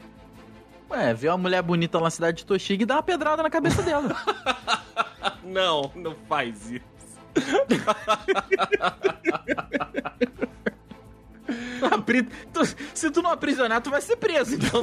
Ué, 0.90 1.14
vê 1.14 1.28
uma 1.28 1.38
mulher 1.38 1.62
bonita 1.62 1.96
lá 1.96 2.04
na 2.04 2.10
cidade 2.10 2.38
de 2.38 2.46
Toshig 2.46 2.82
e 2.82 2.86
dá 2.86 2.96
uma 2.96 3.02
pedrada 3.02 3.42
na 3.42 3.48
cabeça 3.48 3.82
dela. 3.82 4.14
Não, 5.44 5.90
não 5.94 6.14
faz 6.28 6.70
isso. 6.70 6.91
Apri- 11.90 12.28
tu- 12.52 12.64
se 12.94 13.10
tu 13.10 13.20
não 13.22 13.30
aprisionar, 13.32 13.80
tu 13.80 13.90
vai 13.90 14.00
ser 14.00 14.16
preso, 14.16 14.54
então. 14.54 14.82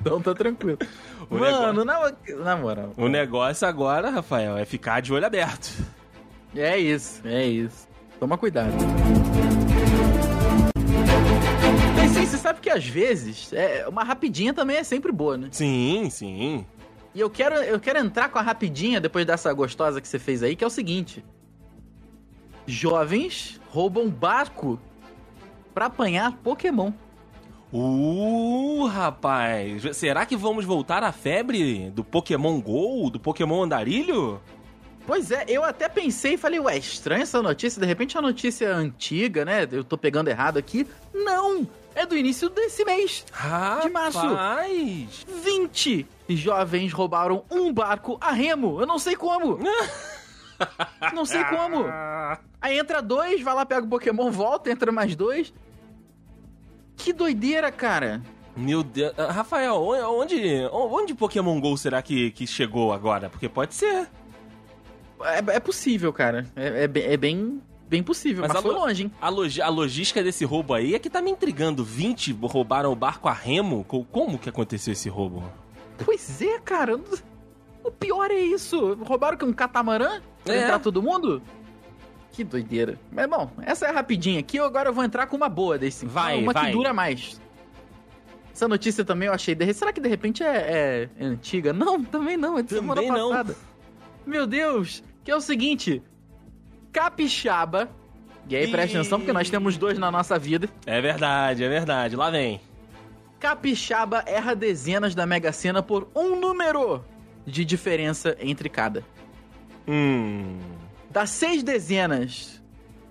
então 0.00 0.20
tá 0.20 0.34
tranquilo. 0.34 0.78
O 1.30 1.36
Mano, 1.38 1.84
na, 1.84 2.12
na 2.42 2.56
moral. 2.56 2.92
O 2.96 3.08
negócio 3.08 3.66
agora, 3.66 4.10
Rafael, 4.10 4.56
é 4.58 4.64
ficar 4.64 5.00
de 5.00 5.12
olho 5.12 5.26
aberto. 5.26 5.72
É 6.54 6.78
isso, 6.78 7.20
é 7.24 7.44
isso. 7.46 7.88
Toma 8.20 8.36
cuidado. 8.38 8.72
Mas 11.96 12.10
sim, 12.12 12.26
você 12.26 12.36
sabe 12.36 12.60
que 12.60 12.70
às 12.70 12.86
vezes, 12.86 13.52
é, 13.52 13.86
uma 13.88 14.04
rapidinha 14.04 14.52
também 14.52 14.76
é 14.76 14.84
sempre 14.84 15.10
boa, 15.10 15.36
né? 15.36 15.48
Sim, 15.50 16.08
sim. 16.10 16.64
E 17.14 17.20
eu 17.20 17.30
quero, 17.30 17.54
eu 17.56 17.78
quero 17.78 17.98
entrar 17.98 18.28
com 18.28 18.38
a 18.38 18.42
rapidinha 18.42 19.00
depois 19.00 19.24
dessa 19.24 19.52
gostosa 19.52 20.00
que 20.00 20.08
você 20.08 20.18
fez 20.18 20.42
aí, 20.42 20.56
que 20.56 20.64
é 20.64 20.66
o 20.66 20.70
seguinte: 20.70 21.24
jovens 22.66 23.60
roubam 23.68 24.08
barco 24.10 24.80
pra 25.72 25.86
apanhar 25.86 26.32
Pokémon. 26.38 26.92
Uh, 27.72 28.86
rapaz, 28.86 29.96
será 29.96 30.24
que 30.26 30.36
vamos 30.36 30.64
voltar 30.64 31.02
à 31.02 31.10
febre 31.10 31.90
do 31.90 32.04
Pokémon 32.04 32.60
GO, 32.60 33.10
do 33.10 33.18
Pokémon 33.18 33.64
Andarilho? 33.64 34.40
Pois 35.06 35.30
é, 35.30 35.44
eu 35.48 35.62
até 35.62 35.88
pensei 35.88 36.34
e 36.34 36.38
falei, 36.38 36.58
ué, 36.60 36.78
estranha 36.78 37.22
essa 37.22 37.42
notícia, 37.42 37.80
de 37.80 37.86
repente 37.86 38.16
é 38.16 38.20
uma 38.20 38.28
notícia 38.28 38.74
antiga, 38.74 39.44
né? 39.44 39.68
Eu 39.70 39.84
tô 39.84 39.98
pegando 39.98 40.28
errado 40.28 40.56
aqui. 40.56 40.86
Não! 41.12 41.68
É 41.94 42.06
do 42.06 42.16
início 42.16 42.48
desse 42.48 42.84
mês. 42.84 43.24
De 43.82 43.90
março. 43.90 44.18
Rapaz! 44.18 45.26
20 45.42 46.06
jovens 46.28 46.92
roubaram 46.92 47.44
um 47.50 47.72
barco 47.72 48.16
a 48.20 48.30
remo. 48.32 48.80
Eu 48.80 48.86
não 48.86 48.98
sei 48.98 49.16
como. 49.16 49.58
não 51.14 51.24
sei 51.24 51.44
como. 51.44 51.84
Aí 52.60 52.78
entra 52.78 53.02
dois, 53.02 53.42
vai 53.42 53.54
lá, 53.54 53.66
pega 53.66 53.84
o 53.86 53.88
Pokémon, 53.90 54.30
volta, 54.30 54.70
entra 54.70 54.90
mais 54.90 55.14
dois. 55.14 55.52
Que 56.96 57.12
doideira, 57.12 57.70
cara. 57.72 58.22
Meu 58.56 58.82
Deus. 58.84 59.12
Ah, 59.18 59.32
Rafael, 59.32 59.74
onde, 59.76 60.40
onde 60.72 61.12
Pokémon 61.14 61.60
GO 61.60 61.76
será 61.76 62.00
que, 62.00 62.30
que 62.30 62.46
chegou 62.46 62.92
agora? 62.92 63.28
Porque 63.28 63.48
pode 63.48 63.74
ser. 63.74 64.08
É, 65.22 65.38
é 65.56 65.60
possível, 65.60 66.12
cara. 66.12 66.46
É, 66.54 66.84
é 66.84 66.88
bem- 66.88 67.02
é 67.04 67.16
bem, 67.16 67.60
bem 67.88 68.02
possível, 68.02 68.42
Mas 68.42 68.52
mas, 68.52 68.62
foi 68.62 68.70
lo- 68.72 68.78
longe, 68.80 69.02
hein? 69.04 69.12
A, 69.20 69.28
logi- 69.28 69.60
a 69.60 69.68
logística 69.68 70.22
desse 70.22 70.44
roubo 70.44 70.72
aí 70.72 70.94
é 70.94 70.98
que 71.00 71.10
tá 71.10 71.20
me 71.20 71.30
intrigando. 71.32 71.82
20 71.84 72.32
roubaram 72.42 72.92
o 72.92 72.96
barco 72.96 73.28
a 73.28 73.32
remo? 73.32 73.84
Co- 73.84 74.04
Como 74.04 74.38
que 74.38 74.48
aconteceu 74.48 74.92
esse 74.92 75.08
roubo? 75.08 75.42
Pois 76.04 76.40
é, 76.42 76.58
cara. 76.60 76.98
O 77.82 77.90
pior 77.90 78.30
é 78.30 78.38
isso. 78.40 78.94
Roubaram 79.04 79.36
que 79.36 79.44
um 79.44 79.52
catamarã 79.52 80.20
pra 80.42 80.54
É. 80.54 80.62
entrar 80.62 80.78
todo 80.78 81.02
mundo? 81.02 81.42
Que 82.32 82.42
doideira. 82.42 82.98
Mas 83.12 83.28
bom, 83.28 83.50
essa 83.62 83.86
é 83.86 83.90
rapidinha 83.90 84.40
aqui. 84.40 84.56
Eu 84.56 84.64
agora 84.64 84.90
vou 84.90 85.04
entrar 85.04 85.26
com 85.26 85.36
uma 85.36 85.48
boa 85.48 85.78
desse. 85.78 86.04
Vai, 86.06 86.42
uma 86.42 86.52
vai. 86.52 86.66
que 86.66 86.72
dura 86.72 86.92
mais. 86.92 87.40
Essa 88.52 88.66
notícia 88.66 89.04
também 89.04 89.28
eu 89.28 89.34
achei. 89.34 89.54
de- 89.54 89.72
Será 89.74 89.92
que 89.92 90.00
de 90.00 90.08
repente 90.08 90.42
é, 90.42 90.46
é- 90.46 91.08
é 91.18 91.24
antiga? 91.26 91.72
Não, 91.72 92.02
também 92.02 92.36
não. 92.36 92.58
É 92.58 92.62
de 92.62 92.70
semana 92.70 93.00
Também 93.02 93.10
não. 93.16 93.28
passada. 93.30 93.56
Meu 94.26 94.46
Deus. 94.46 95.02
Que 95.22 95.30
é 95.30 95.36
o 95.36 95.40
seguinte: 95.40 96.02
Capixaba. 96.92 97.88
E 98.48 98.54
aí, 98.56 98.70
presta 98.70 98.96
Ih. 98.96 99.00
atenção, 99.00 99.18
porque 99.18 99.32
nós 99.32 99.48
temos 99.48 99.76
dois 99.78 99.98
na 99.98 100.10
nossa 100.10 100.38
vida. 100.38 100.68
É 100.86 101.00
verdade, 101.00 101.64
é 101.64 101.68
verdade. 101.68 102.14
Lá 102.14 102.30
vem. 102.30 102.60
Capixaba 103.48 104.24
erra 104.26 104.54
dezenas 104.56 105.14
da 105.14 105.26
Mega 105.26 105.52
Sena 105.52 105.82
por 105.82 106.08
um 106.14 106.34
número 106.40 107.04
de 107.44 107.62
diferença 107.62 108.34
entre 108.40 108.70
cada. 108.70 109.04
Hum. 109.86 110.58
Das 111.10 111.28
seis 111.28 111.62
dezenas, 111.62 112.62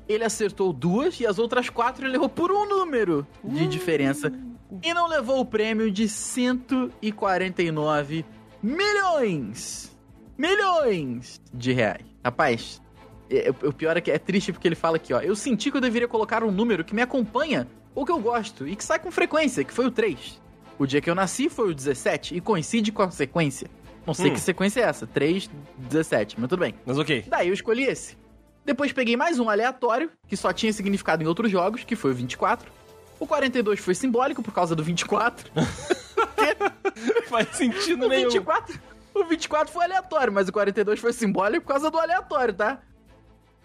ele 0.10 0.24
acertou 0.24 0.74
duas 0.74 1.20
e 1.20 1.28
as 1.28 1.38
outras 1.38 1.70
quatro 1.70 2.08
ele 2.08 2.16
errou 2.16 2.28
por 2.28 2.52
um 2.52 2.68
número 2.68 3.28
de 3.44 3.68
diferença. 3.68 4.34
E 4.82 4.92
não 4.92 5.08
levou 5.08 5.40
o 5.40 5.46
prêmio 5.46 5.92
de 5.92 6.10
149 6.10 8.25
milhões. 8.63 9.96
Milhões 10.36 11.40
de 11.54 11.74
reais. 11.74 12.02
Rapaz, 12.25 12.82
é- 13.30 13.50
é- 13.50 13.68
o 13.68 13.72
pior 13.72 13.96
é 13.98 14.02
que 14.02 14.10
é 14.10 14.18
triste 14.18 14.52
porque 14.52 14.68
ele 14.68 14.74
fala 14.74 14.96
aqui, 14.96 15.13
ó. 15.13 15.20
Eu 15.22 15.36
senti 15.36 15.70
que 15.70 15.78
eu 15.78 15.82
deveria 15.82 16.08
colocar 16.08 16.44
um 16.44 16.50
número 16.50 16.84
que 16.84 16.96
me 16.96 17.04
acompanha 17.04 17.68
ou 17.95 18.05
que 18.05 18.12
eu 18.12 18.19
gosto 18.19 18.67
e 18.67 18.75
que 18.75 18.83
sai 18.83 19.00
com 19.00 19.12
frequência, 19.12 19.63
que 19.63 19.73
foi 19.73 19.85
o 19.88 19.91
3. 19.91 20.41
O 20.79 20.85
dia 20.85 21.00
que 21.01 21.09
eu 21.09 21.15
nasci 21.15 21.50
foi 21.50 21.69
o 21.69 21.73
17 21.73 22.35
e 22.35 22.41
coincide 22.41 22.91
com 22.91 23.03
a 23.03 23.12
sequência. 23.12 23.69
Não 24.05 24.13
sei 24.13 24.29
Hum. 24.31 24.33
que 24.33 24.39
sequência 24.39 24.81
é 24.81 24.83
essa, 24.83 25.07
3, 25.07 25.50
17, 25.77 26.39
mas 26.39 26.50
tudo 26.50 26.59
bem. 26.59 26.73
Mas 26.85 26.97
ok. 26.97 27.25
Daí 27.27 27.47
eu 27.47 27.53
escolhi 27.53 27.83
esse. 27.83 28.17
Depois 28.65 28.91
peguei 28.91 29.15
mais 29.15 29.39
um 29.39 29.50
aleatório, 29.50 30.09
que 30.27 30.35
só 30.38 30.51
tinha 30.51 30.71
significado 30.73 31.23
em 31.23 31.27
outros 31.27 31.51
jogos, 31.51 31.83
que 31.83 31.95
foi 31.95 32.12
o 32.12 32.13
24. 32.13 32.71
O 33.19 33.27
42 33.27 33.79
foi 33.79 33.93
simbólico 33.95 34.41
por 34.41 34.53
causa 34.53 34.75
do 34.75 34.83
24. 34.83 35.50
Faz 37.29 37.47
sentido 37.55 38.05
O 38.05 38.09
nenhum. 38.09 38.29
24, 38.29 38.79
o 39.13 39.23
24 39.25 39.71
foi 39.73 39.85
aleatório, 39.85 40.33
mas 40.33 40.47
o 40.47 40.51
42 40.51 41.00
foi 41.00 41.13
simbólico 41.13 41.65
por 41.65 41.73
causa 41.73 41.89
do 41.91 41.97
aleatório, 41.97 42.53
tá? 42.53 42.81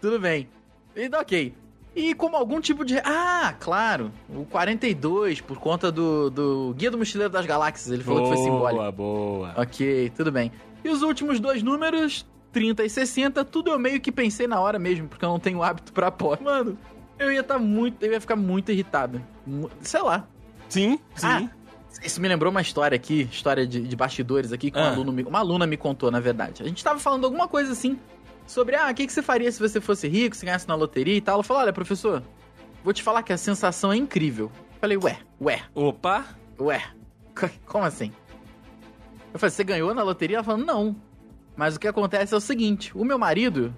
Tudo 0.01 0.19
bem. 0.19 0.49
E 0.95 1.07
ok. 1.15 1.53
E 1.99 2.13
como 2.13 2.35
algum 2.37 2.61
tipo 2.61 2.85
de. 2.85 2.97
Ah, 2.99 3.53
claro. 3.59 4.11
O 4.29 4.45
42, 4.45 5.41
por 5.41 5.57
conta 5.59 5.91
do, 5.91 6.29
do 6.29 6.73
Guia 6.77 6.89
do 6.89 6.97
Mochileiro 6.97 7.31
das 7.33 7.45
Galáxias, 7.45 7.91
ele 7.91 8.03
falou 8.03 8.21
que 8.23 8.27
foi 8.29 8.37
simbólico. 8.37 8.75
Boa, 8.77 8.91
boa. 8.91 9.53
Ok, 9.57 10.11
tudo 10.15 10.31
bem. 10.31 10.51
E 10.83 10.89
os 10.89 11.01
últimos 11.01 11.39
dois 11.39 11.61
números, 11.61 12.25
30 12.53 12.85
e 12.85 12.89
60, 12.89 13.43
tudo 13.43 13.69
eu 13.71 13.77
meio 13.77 13.99
que 13.99 14.11
pensei 14.11 14.47
na 14.47 14.59
hora 14.61 14.79
mesmo, 14.79 15.07
porque 15.09 15.25
eu 15.25 15.29
não 15.29 15.39
tenho 15.39 15.61
hábito 15.61 15.91
pra 15.91 16.09
pó. 16.09 16.37
Mano, 16.41 16.77
eu 17.17 17.31
ia 17.31 17.41
estar 17.41 17.59
muito. 17.59 18.01
Eu 18.01 18.13
ia 18.13 18.21
ficar 18.21 18.37
muito 18.37 18.71
irritado. 18.71 19.21
Sei 19.81 20.01
lá. 20.01 20.25
Sim, 20.69 20.99
sim. 21.15 21.27
Ah, 21.27 21.49
isso 22.03 22.21
me 22.21 22.27
lembrou 22.29 22.49
uma 22.51 22.61
história 22.61 22.95
aqui, 22.95 23.27
história 23.31 23.67
de, 23.67 23.81
de 23.81 23.95
bastidores 23.95 24.53
aqui, 24.53 24.71
que 24.71 24.77
um 24.79 24.81
Ah. 24.83 24.91
aluno 24.91 25.11
me- 25.11 25.23
uma 25.23 25.39
aluna 25.39 25.67
me 25.67 25.75
contou, 25.75 26.09
na 26.09 26.19
verdade. 26.21 26.63
A 26.63 26.65
gente 26.65 26.81
tava 26.83 26.99
falando 26.99 27.25
alguma 27.25 27.47
coisa 27.47 27.73
assim, 27.73 27.99
sobre, 28.49 28.75
ah, 28.75 28.89
o 28.89 28.93
que, 28.93 29.05
que 29.05 29.13
você 29.13 29.21
faria 29.21 29.51
se 29.51 29.59
você 29.59 29.79
fosse 29.79 30.07
rico, 30.07 30.35
se 30.35 30.45
ganhasse 30.45 30.67
na 30.67 30.75
loteria 30.75 31.15
e 31.15 31.21
tal. 31.21 31.35
Ela 31.35 31.43
falou, 31.43 31.63
olha, 31.63 31.73
professor, 31.73 32.23
vou 32.83 32.91
te 32.93 33.03
falar 33.03 33.21
que 33.23 33.31
a 33.31 33.37
sensação 33.37 33.93
é 33.93 33.97
incrível. 33.97 34.51
Eu 34.73 34.79
falei, 34.81 34.97
ué, 34.97 35.19
ué, 35.41 35.61
Opa. 35.75 36.25
ué, 36.59 36.83
como 37.67 37.85
assim? 37.85 38.11
Eu 39.33 39.39
falei, 39.39 39.51
você 39.51 39.63
ganhou 39.63 39.93
na 39.93 40.01
loteria? 40.03 40.37
Ela 40.37 40.43
falou, 40.43 40.65
não. 40.65 40.95
Mas 41.55 41.75
o 41.75 41.79
que 41.79 41.87
acontece 41.87 42.33
é 42.33 42.37
o 42.37 42.41
seguinte, 42.41 42.91
o 42.97 43.03
meu 43.05 43.19
marido, 43.19 43.73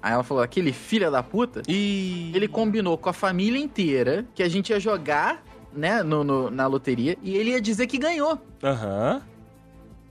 aí 0.00 0.12
ela 0.12 0.22
falou, 0.22 0.42
aquele 0.42 0.72
filho 0.72 1.10
da 1.10 1.22
puta, 1.22 1.62
E. 1.68 2.30
ele 2.34 2.46
combinou 2.48 2.96
com 2.96 3.08
a 3.10 3.12
família 3.12 3.58
inteira 3.60 4.24
que 4.34 4.42
a 4.42 4.48
gente 4.48 4.70
ia 4.70 4.78
jogar, 4.80 5.42
né, 5.72 6.02
no, 6.02 6.22
no- 6.24 6.50
na 6.50 6.66
loteria, 6.66 7.18
e 7.22 7.36
ele 7.36 7.50
ia 7.50 7.60
dizer 7.60 7.86
que 7.88 7.98
ganhou. 7.98 8.40
Aham. 8.62 9.20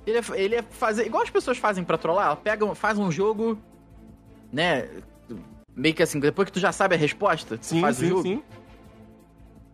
Ele 0.05 0.17
ia, 0.19 0.23
ele 0.35 0.55
ia 0.57 0.63
fazer, 0.69 1.05
igual 1.05 1.23
as 1.23 1.29
pessoas 1.29 1.57
fazem 1.57 1.83
pra 1.83 1.97
trollar, 1.97 2.25
ela 2.27 2.35
pega, 2.35 2.75
faz 2.75 2.99
um 2.99 3.09
jogo, 3.09 3.57
né, 4.53 4.87
meio 5.75 5.93
que 5.95 6.03
assim, 6.03 6.19
depois 6.19 6.45
que 6.45 6.51
tu 6.53 6.59
já 6.59 6.71
sabe 6.71 6.95
a 6.95 6.97
resposta, 6.97 7.57
tu 7.57 7.65
Sim, 7.65 7.81
faz 7.81 7.97
o 7.97 8.01
sim, 8.01 8.07
jogo. 8.09 8.21
sim. 8.21 8.43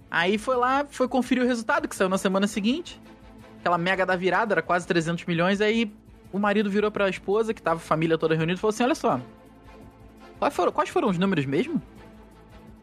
Aí 0.10 0.38
foi 0.40 0.56
lá, 0.56 0.86
foi 0.90 1.08
conferir 1.08 1.44
o 1.44 1.48
resultado, 1.48 1.88
que 1.88 1.96
saiu 1.96 2.10
na 2.10 2.18
semana 2.18 2.48
seguinte. 2.48 3.00
Aquela 3.60 3.78
mega 3.78 4.06
da 4.06 4.16
virada, 4.16 4.54
era 4.56 4.62
quase 4.62 4.88
300 4.88 5.26
milhões. 5.26 5.62
Aí 5.62 5.92
o 6.32 6.40
marido 6.40 6.70
virou 6.70 6.90
pra 6.90 7.08
esposa, 7.10 7.54
que 7.54 7.62
tava 7.62 7.76
a 7.78 7.80
família 7.80 8.18
toda 8.18 8.34
reunida, 8.34 8.58
e 8.58 8.60
falou 8.60 8.72
assim: 8.72 8.84
Olha 8.84 8.96
só, 8.96 9.20
Quais 10.40 10.56
foram, 10.56 10.72
quais 10.72 10.90
foram 10.90 11.10
os 11.10 11.18
números 11.18 11.46
mesmo? 11.46 11.82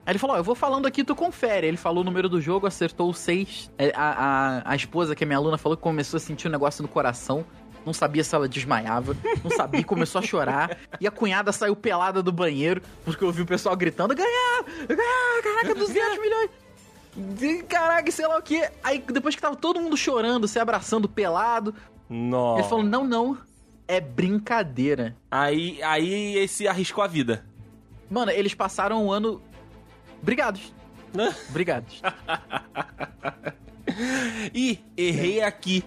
Aí 0.04 0.12
ele 0.12 0.18
falou, 0.20 0.36
ó, 0.36 0.38
eu 0.38 0.44
vou 0.44 0.54
falando 0.54 0.86
aqui, 0.86 1.02
tu 1.02 1.16
confere. 1.16 1.66
Ele 1.66 1.76
falou 1.78 2.02
o 2.02 2.04
número 2.04 2.28
do 2.28 2.40
jogo, 2.40 2.66
acertou 2.66 3.08
o 3.10 3.14
6. 3.14 3.72
É, 3.78 3.92
A, 3.96 4.60
a, 4.66 4.72
a 4.72 4.76
esposa, 4.76 5.16
que 5.16 5.24
é 5.24 5.26
minha 5.26 5.38
aluna, 5.38 5.58
falou 5.58 5.74
que 5.76 5.82
começou 5.82 6.18
a 6.18 6.20
sentir 6.20 6.46
um 6.46 6.50
negócio 6.50 6.82
no 6.82 6.88
coração. 6.88 7.44
Não 7.86 7.92
sabia 7.92 8.24
se 8.24 8.34
ela 8.34 8.48
desmaiava, 8.48 9.16
não 9.44 9.50
sabia, 9.52 9.84
começou 9.84 10.18
a 10.18 10.22
chorar. 10.22 10.76
E 11.00 11.06
a 11.06 11.10
cunhada 11.10 11.52
saiu 11.52 11.76
pelada 11.76 12.20
do 12.20 12.32
banheiro, 12.32 12.82
porque 13.04 13.22
eu 13.22 13.28
ouvi 13.28 13.42
o 13.42 13.46
pessoal 13.46 13.76
gritando: 13.76 14.12
ganhar! 14.12 14.64
Ganhar! 14.88 15.42
Caraca, 15.44 15.72
200 15.72 16.18
milhões! 16.18 16.50
De- 17.16 17.62
Caraca, 17.62 18.10
sei 18.10 18.26
lá 18.26 18.38
o 18.38 18.42
que. 18.42 18.68
Aí 18.82 18.98
depois 18.98 19.36
que 19.36 19.40
tava 19.40 19.54
todo 19.54 19.80
mundo 19.80 19.96
chorando, 19.96 20.48
se 20.48 20.58
abraçando 20.58 21.08
pelado, 21.08 21.72
Nossa. 22.10 22.60
ele 22.60 22.68
falou: 22.68 22.84
não, 22.84 23.04
não, 23.04 23.38
é 23.86 24.00
brincadeira. 24.00 25.16
Aí, 25.30 25.80
aí 25.82 26.36
esse 26.38 26.66
arriscou 26.66 27.04
a 27.04 27.06
vida. 27.06 27.46
Mano, 28.10 28.32
eles 28.32 28.52
passaram 28.52 29.06
um 29.06 29.12
ano. 29.12 29.40
Brigados. 30.20 30.74
Né? 31.14 31.32
Brigados. 31.50 32.02
Ih, 34.52 34.80
errei 34.96 35.40
aqui. 35.40 35.84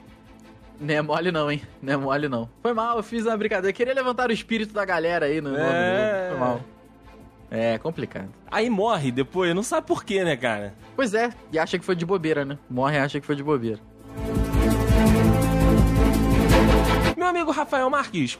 Não 0.80 0.94
é 0.94 1.02
mole 1.02 1.32
não, 1.32 1.52
hein? 1.52 1.62
Não 1.82 1.94
é 1.94 1.98
mole 1.98 2.30
não. 2.30 2.50
Foi 2.62 2.74
mal, 2.74 2.98
eu 2.98 3.04
fiz 3.04 3.26
uma 3.26 3.36
brincadeira. 3.36 3.74
Queria 3.74 3.94
levantar 3.94 4.30
o 4.30 4.34
espírito 4.34 4.74
da 4.74 4.86
galera 4.86 5.26
aí 5.26 5.42
no, 5.42 5.56
É. 5.56 6.28
Foi 6.30 6.40
mal. 6.40 6.62
É 7.52 7.78
complicado. 7.80 8.30
Aí 8.50 8.70
morre 8.70 9.12
depois, 9.12 9.54
não 9.56 9.64
sabe 9.64 9.88
por 9.88 10.04
quê, 10.04 10.24
né, 10.24 10.38
cara? 10.38 10.74
Pois 10.96 11.14
é, 11.14 11.32
e 11.52 11.58
acha 11.58 11.80
que 11.80 11.86
foi 11.86 11.96
de 11.96 12.06
bobeira, 12.06 12.46
né? 12.46 12.58
Morre 12.70 12.96
e 12.96 13.00
acha 13.00 13.20
que 13.20 13.26
foi 13.26 13.36
de 13.36 13.44
bobeira. 13.44 13.80
Meu 17.18 17.28
amigo 17.28 17.52
Rafael 17.52 17.90
Marques, 17.90 18.40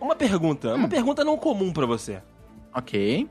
uma 0.00 0.16
pergunta. 0.16 0.74
Uma 0.74 0.88
pergunta 0.88 1.22
não 1.22 1.36
comum 1.36 1.72
pra 1.72 1.86
você. 1.86 2.20
Ok. 2.74 3.28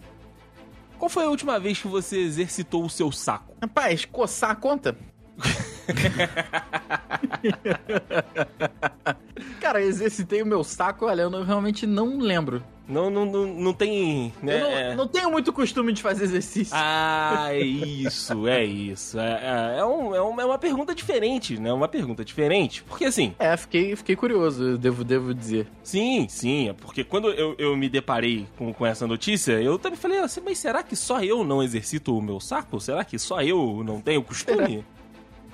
Qual 0.97 1.09
foi 1.09 1.25
a 1.25 1.29
última 1.29 1.59
vez 1.59 1.81
que 1.81 1.87
você 1.87 2.19
exercitou 2.19 2.83
o 2.85 2.89
seu 2.89 3.11
saco? 3.11 3.53
Rapaz, 3.61 4.05
coçar 4.05 4.51
a 4.51 4.55
conta? 4.55 4.95
Cara, 9.59 9.81
exercitei 9.81 10.41
o 10.41 10.45
meu 10.45 10.63
saco, 10.63 11.05
olha, 11.05 11.23
eu 11.23 11.29
não- 11.29 11.43
realmente 11.43 11.85
não 11.85 12.17
lembro. 12.19 12.63
Não, 12.87 13.09
não, 13.09 13.25
não, 13.25 13.47
não 13.47 13.73
tem. 13.73 14.31
Né, 14.43 14.59
não, 14.59 14.69
é- 14.71 14.95
não 14.95 15.07
tenho 15.07 15.31
muito 15.31 15.51
costume 15.51 15.91
de 15.91 16.03
fazer 16.03 16.25
exercício. 16.25 16.71
Ah, 16.77 17.47
é 17.49 17.59
isso, 17.65 18.47
é 18.47 18.63
isso. 18.63 19.17
É, 19.19 19.73
é, 19.75 19.79
é 19.79 19.85
um- 19.85 20.13
é 20.13 20.21
uma, 20.21 20.41
é 20.43 20.45
uma 20.45 20.57
pergunta 20.59 20.93
diferente, 20.93 21.57
né? 21.59 21.73
Uma 21.73 21.87
pergunta 21.87 22.23
diferente. 22.23 22.83
Porque 22.83 23.05
assim, 23.05 23.33
É, 23.39 23.57
fiquei, 23.57 23.95
fiquei 23.95 24.15
curioso, 24.15 24.77
devo, 24.77 25.03
devo 25.03 25.33
dizer. 25.33 25.67
sim, 25.83 26.27
sim, 26.29 26.69
é 26.69 26.73
porque 26.73 27.03
quando 27.03 27.31
eu, 27.31 27.55
eu 27.57 27.75
me 27.75 27.89
deparei 27.89 28.47
com, 28.55 28.71
com 28.71 28.85
essa 28.85 29.07
notícia, 29.07 29.53
eu 29.53 29.79
também 29.79 29.97
falei 29.97 30.19
assim, 30.19 30.41
mas 30.45 30.59
será 30.59 30.83
que 30.83 30.95
só 30.95 31.23
eu 31.23 31.43
não 31.43 31.63
exercito 31.63 32.15
o 32.15 32.21
meu 32.21 32.39
saco? 32.39 32.79
Será 32.79 33.03
que 33.03 33.17
só 33.17 33.41
eu 33.41 33.81
não 33.83 33.99
tenho 33.99 34.21
costume? 34.21 34.85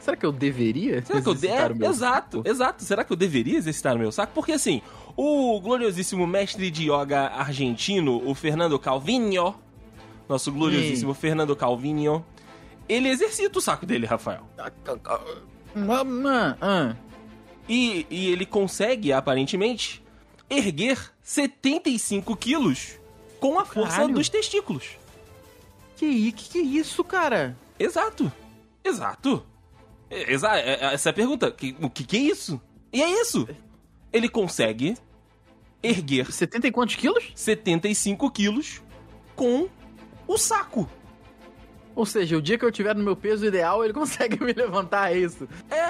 Será 0.01 0.17
que 0.17 0.25
eu 0.25 0.31
deveria 0.31 1.05
Será 1.05 1.21
que 1.21 1.29
eu 1.29 1.35
de... 1.35 1.47
é, 1.47 1.67
o 1.67 1.75
meu 1.75 1.89
Exato, 1.89 2.37
saco? 2.37 2.49
exato. 2.49 2.83
Será 2.83 3.03
que 3.03 3.13
eu 3.13 3.17
deveria 3.17 3.57
exercitar 3.57 3.95
o 3.95 3.99
meu 3.99 4.11
saco? 4.11 4.33
Porque 4.33 4.51
assim, 4.53 4.81
o 5.15 5.59
gloriosíssimo 5.61 6.25
mestre 6.25 6.71
de 6.71 6.91
yoga 6.91 7.27
argentino, 7.27 8.21
o 8.27 8.33
Fernando 8.33 8.77
Calvinho, 8.79 9.55
nosso 10.27 10.51
gloriosíssimo 10.51 11.13
Fernando 11.13 11.55
Calvinho, 11.55 12.25
ele 12.89 13.09
exercita 13.09 13.59
o 13.59 13.61
saco 13.61 13.85
dele, 13.85 14.05
Rafael. 14.05 14.41
E, 17.69 18.05
e 18.09 18.27
ele 18.29 18.45
consegue, 18.45 19.13
aparentemente, 19.13 20.03
erguer 20.49 20.97
75 21.21 22.35
quilos 22.35 22.99
com 23.39 23.59
a 23.59 23.65
força 23.65 23.97
Caralho. 23.97 24.15
dos 24.15 24.27
testículos. 24.29 24.97
Que, 25.95 26.31
que 26.31 26.49
que 26.49 26.57
é 26.57 26.61
isso, 26.61 27.03
cara? 27.03 27.55
Exato. 27.79 28.31
Exato. 28.83 29.45
É, 30.11 30.33
Exa 30.33 30.55
é- 30.57 30.73
é- 30.73 30.93
essa 30.93 31.09
é 31.09 31.11
a 31.11 31.13
pergunta. 31.13 31.55
O 31.81 31.89
que, 31.89 32.03
que 32.03 32.17
é 32.17 32.19
isso? 32.19 32.61
E 32.93 33.01
é 33.01 33.21
isso. 33.21 33.47
Ele 34.11 34.27
consegue 34.27 34.95
erguer 35.81 36.31
70 36.31 36.67
e 36.67 36.71
quantos 36.71 36.95
quilos? 36.95 37.31
75 37.33 38.29
quilos 38.29 38.81
com 39.35 39.67
o 40.27 40.37
saco. 40.37 40.87
Ou 41.95 42.05
seja, 42.05 42.37
o 42.37 42.41
dia 42.41 42.57
que 42.57 42.65
eu 42.65 42.71
tiver 42.71 42.95
no 42.95 43.03
meu 43.03 43.15
peso 43.15 43.45
ideal, 43.45 43.83
ele 43.83 43.93
consegue 43.95 44.43
me 44.43 44.53
levantar, 44.53 45.13
é 45.13 45.17
isso. 45.17 45.47
É. 45.69 45.89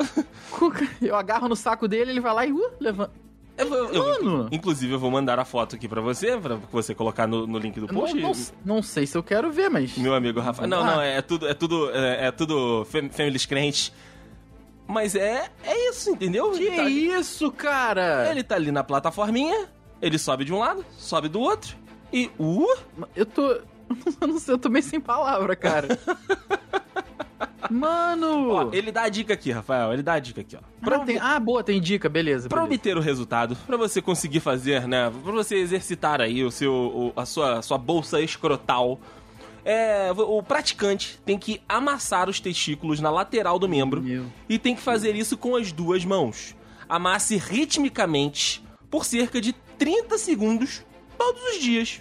Eu 1.00 1.14
agarro 1.14 1.46
no 1.48 1.56
saco 1.56 1.86
dele, 1.86 2.10
ele 2.10 2.20
vai 2.20 2.34
lá 2.34 2.46
e 2.46 2.52
uh, 2.52 2.72
levanta. 2.80 3.12
Eu, 3.60 3.92
eu- 3.92 4.24
Mano. 4.24 4.48
inclusive, 4.52 4.92
eu 4.92 4.98
vou 4.98 5.10
mandar 5.10 5.38
a 5.38 5.44
foto 5.44 5.76
aqui 5.76 5.86
pra 5.88 6.00
você, 6.00 6.36
pra 6.36 6.56
você 6.72 6.94
colocar 6.94 7.26
no, 7.26 7.46
no 7.46 7.58
link 7.58 7.78
do 7.80 7.86
Não, 7.86 7.94
post. 8.00 8.16
não, 8.64 8.76
não 8.76 8.82
sei 8.82 9.06
se 9.06 9.16
eu 9.16 9.22
quero 9.22 9.50
ver, 9.50 9.68
mas. 9.68 9.96
Meu 9.98 10.14
amigo 10.14 10.40
Rafael. 10.40 10.68
Não, 10.68 10.80
Ah. 10.82 10.84
não, 10.96 11.02
é 11.02 11.20
tudo, 11.22 11.46
é 11.48 11.54
tudo, 11.54 11.90
é, 11.92 12.26
é 12.28 12.30
tudo 12.32 12.84
fam- 12.86 13.10
families 13.10 13.46
crentes. 13.46 13.92
Mas 14.88 15.14
é, 15.14 15.48
é 15.62 15.88
isso, 15.90 16.10
entendeu? 16.10 16.50
Que 16.50 16.70
tá, 16.74 16.82
isso, 16.88 17.50
cara? 17.52 18.28
ele 18.30 18.42
tá 18.42 18.56
ali 18.56 18.72
na 18.72 18.82
plataforminha, 18.82 19.68
ele 20.02 20.18
sobe 20.18 20.44
de 20.44 20.52
um 20.52 20.58
lado, 20.58 20.84
sobe 20.98 21.28
do 21.28 21.38
outro, 21.40 21.76
e 22.12 22.28
uh, 22.38 22.66
Eu 23.14 23.24
tô. 23.26 23.60
Eu 24.20 24.28
não 24.28 24.38
sei, 24.38 24.54
eu 24.54 24.58
tô 24.58 24.68
meio 24.68 24.84
sem 24.84 25.00
palavra, 25.00 25.54
cara. 25.56 25.88
Mano! 27.70 28.50
ó, 28.50 28.70
ele 28.72 28.90
dá 28.92 29.02
a 29.02 29.08
dica 29.08 29.34
aqui, 29.34 29.50
Rafael, 29.50 29.92
ele 29.92 30.02
dá 30.02 30.14
a 30.14 30.18
dica 30.18 30.40
aqui, 30.40 30.56
ó. 30.56 30.60
Pra, 30.84 30.96
ah, 30.96 31.00
tem- 31.00 31.18
ah, 31.18 31.38
boa, 31.40 31.62
tem 31.62 31.80
dica, 31.80 32.08
beleza. 32.08 32.48
pra 32.48 32.62
beleza. 32.62 32.74
obter 32.74 32.96
o 32.96 33.00
resultado, 33.00 33.56
pra 33.66 33.76
você 33.76 34.02
conseguir 34.02 34.40
fazer, 34.40 34.86
né, 34.88 35.10
pra 35.22 35.32
você 35.32 35.56
exercitar 35.56 36.20
aí 36.20 36.42
o 36.44 36.50
seu, 36.50 36.72
o- 36.72 37.12
a 37.16 37.24
sua, 37.24 37.58
a 37.58 37.62
sua 37.62 37.78
bolsa 37.78 38.20
escrotal, 38.20 38.98
é, 39.64 40.10
o 40.16 40.42
praticante 40.42 41.20
tem 41.24 41.38
que 41.38 41.60
amassar 41.68 42.28
os 42.28 42.40
testículos 42.40 42.98
na 43.00 43.10
lateral 43.10 43.58
do 43.58 43.68
membro 43.68 44.00
Meu. 44.02 44.24
e 44.48 44.58
tem 44.58 44.74
que 44.74 44.80
fazer 44.82 45.14
isso 45.14 45.36
com 45.36 45.54
as 45.54 45.70
duas 45.70 46.04
mãos. 46.04 46.56
Amasse 46.88 47.36
ritmicamente 47.36 48.64
por 48.90 49.04
cerca 49.04 49.40
de 49.40 49.52
30 49.78 50.18
segundos 50.18 50.84
todos 51.16 51.40
os 51.54 51.60
dias, 51.62 52.00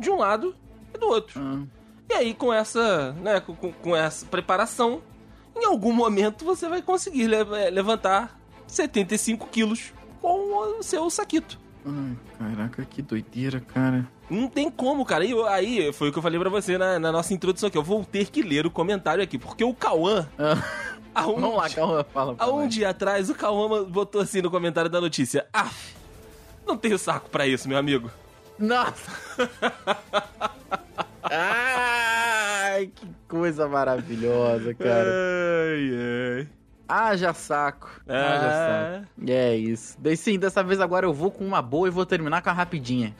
de 0.00 0.08
um 0.10 0.16
lado 0.18 0.54
e 0.94 0.98
do 0.98 1.06
outro. 1.06 1.40
Ah. 1.40 1.62
E 2.12 2.14
aí, 2.14 2.34
com 2.34 2.52
essa, 2.52 3.12
né, 3.12 3.40
com, 3.40 3.54
com- 3.54 3.96
essa 3.96 4.26
preparação, 4.26 5.00
em 5.56 5.64
algum 5.64 5.92
momento 5.92 6.44
você 6.44 6.68
vai 6.68 6.82
conseguir 6.82 7.26
le- 7.26 7.36
eh, 7.36 7.70
levantar 7.70 8.38
75 8.66 9.46
quilos 9.48 9.92
com 10.20 10.78
o 10.78 10.82
seu 10.82 11.08
saquito. 11.08 11.58
Ai, 11.86 12.16
caraca, 12.38 12.84
que 12.84 13.00
doideira, 13.00 13.60
cara. 13.60 14.06
Não 14.28 14.46
tem 14.46 14.70
como, 14.70 15.04
cara. 15.06 15.24
E 15.24 15.32
aí 15.48 15.92
foi 15.92 16.10
o 16.10 16.12
que 16.12 16.18
eu 16.18 16.22
falei 16.22 16.38
pra 16.38 16.50
você 16.50 16.76
na, 16.78 16.98
na 16.98 17.10
nossa 17.10 17.32
introdução 17.34 17.66
aqui. 17.68 17.78
Eu 17.78 17.82
vou 17.82 18.04
ter 18.04 18.26
que 18.30 18.42
ler 18.42 18.66
o 18.66 18.70
comentário 18.70 19.24
aqui, 19.24 19.38
porque 19.38 19.64
o 19.64 19.74
Cauã, 19.74 20.28
Ah, 20.38 20.62
há 21.14 21.26
um, 21.26 21.40
vamos 21.40 21.56
lá, 21.56 21.70
calma, 21.70 22.04
fala. 22.12 22.36
há 22.38 22.46
um 22.50 22.68
dia 22.68 22.90
atrás, 22.90 23.30
o 23.30 23.34
Cauã 23.34 23.84
botou 23.84 24.20
assim 24.20 24.40
no 24.42 24.50
comentário 24.50 24.90
da 24.90 25.00
notícia: 25.00 25.46
Ah, 25.52 25.70
não 26.66 26.76
tenho 26.76 26.98
saco 26.98 27.30
pra 27.30 27.46
isso, 27.46 27.66
meu 27.68 27.78
amigo. 27.78 28.10
Nossa! 28.58 29.10
Ai, 32.82 32.90
que 32.94 33.06
coisa 33.28 33.68
maravilhosa, 33.68 34.74
cara. 34.74 35.08
Ai, 35.08 35.90
ai. 36.40 36.48
Haja 36.88 37.32
saco. 37.32 37.88
Haja 38.08 38.18
Ah. 38.18 39.00
saco. 39.00 39.30
É 39.30 39.56
isso. 39.56 39.96
Daí 40.00 40.16
sim, 40.16 40.38
dessa 40.38 40.62
vez 40.62 40.80
agora 40.80 41.06
eu 41.06 41.12
vou 41.12 41.30
com 41.30 41.44
uma 41.46 41.62
boa 41.62 41.88
e 41.88 41.90
vou 41.90 42.04
terminar 42.04 42.42
com 42.42 42.50
a 42.50 42.52
rapidinha. 42.52 43.14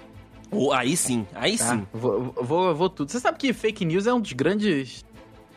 Oh, 0.51 0.72
aí 0.72 0.96
sim, 0.96 1.27
aí 1.35 1.57
Tá? 1.57 1.64
sim. 1.64 1.87
Vou, 1.92 2.35
vou, 2.42 2.75
vou 2.75 2.90
tudo. 2.90 3.11
Você 3.11 3.18
sabe 3.20 3.38
que 3.38 3.53
fake 3.55 3.85
news 3.87 4.07
é 4.07 4.12
um 4.12 4.20
dos 4.20 4.33
grandes 4.35 5.03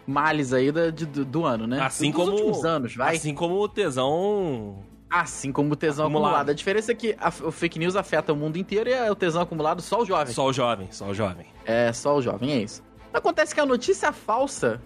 males 0.07 0.53
aí 0.53 0.71
da- 0.71 0.89
de- 0.89 1.05
do, 1.05 1.25
do 1.25 1.43
ano, 1.45 1.67
né? 1.67 1.81
Assim 1.81 2.11
Dos 2.11 2.21
como- 2.23 2.31
últimos 2.31 2.63
anos, 2.63 2.95
vai. 2.95 3.15
Assim 3.17 3.33
como 3.33 3.55
o 3.55 3.67
tesão. 3.67 4.77
Assim 5.09 5.51
como 5.51 5.73
o 5.73 5.75
tesão 5.75 6.05
Acumulado. 6.05 6.27
acumulado. 6.29 6.49
A 6.49 6.53
diferença 6.53 6.91
é 6.91 6.95
que 6.95 7.15
a, 7.19 7.27
o 7.45 7.51
fake 7.51 7.77
news 7.77 7.95
afeta 7.97 8.31
o 8.31 8.35
mundo 8.37 8.57
inteiro 8.57 8.89
e 8.89 8.93
é 8.93 9.11
o 9.11 9.15
tesão 9.15 9.41
acumulado 9.41 9.81
só 9.81 10.01
o 10.01 10.05
jovem. 10.05 10.33
Só 10.33 10.47
o 10.47 10.53
jovem, 10.53 10.87
só 10.91 11.07
o 11.07 11.13
jovem. 11.13 11.45
É, 11.65 11.91
só 11.91 12.15
o 12.15 12.21
jovem, 12.21 12.51
é 12.53 12.57
isso. 12.61 12.81
Acontece 13.17 13.53
que 13.53 13.61
a 13.61 13.65
notícia 13.65 14.11
falsa 14.11 14.81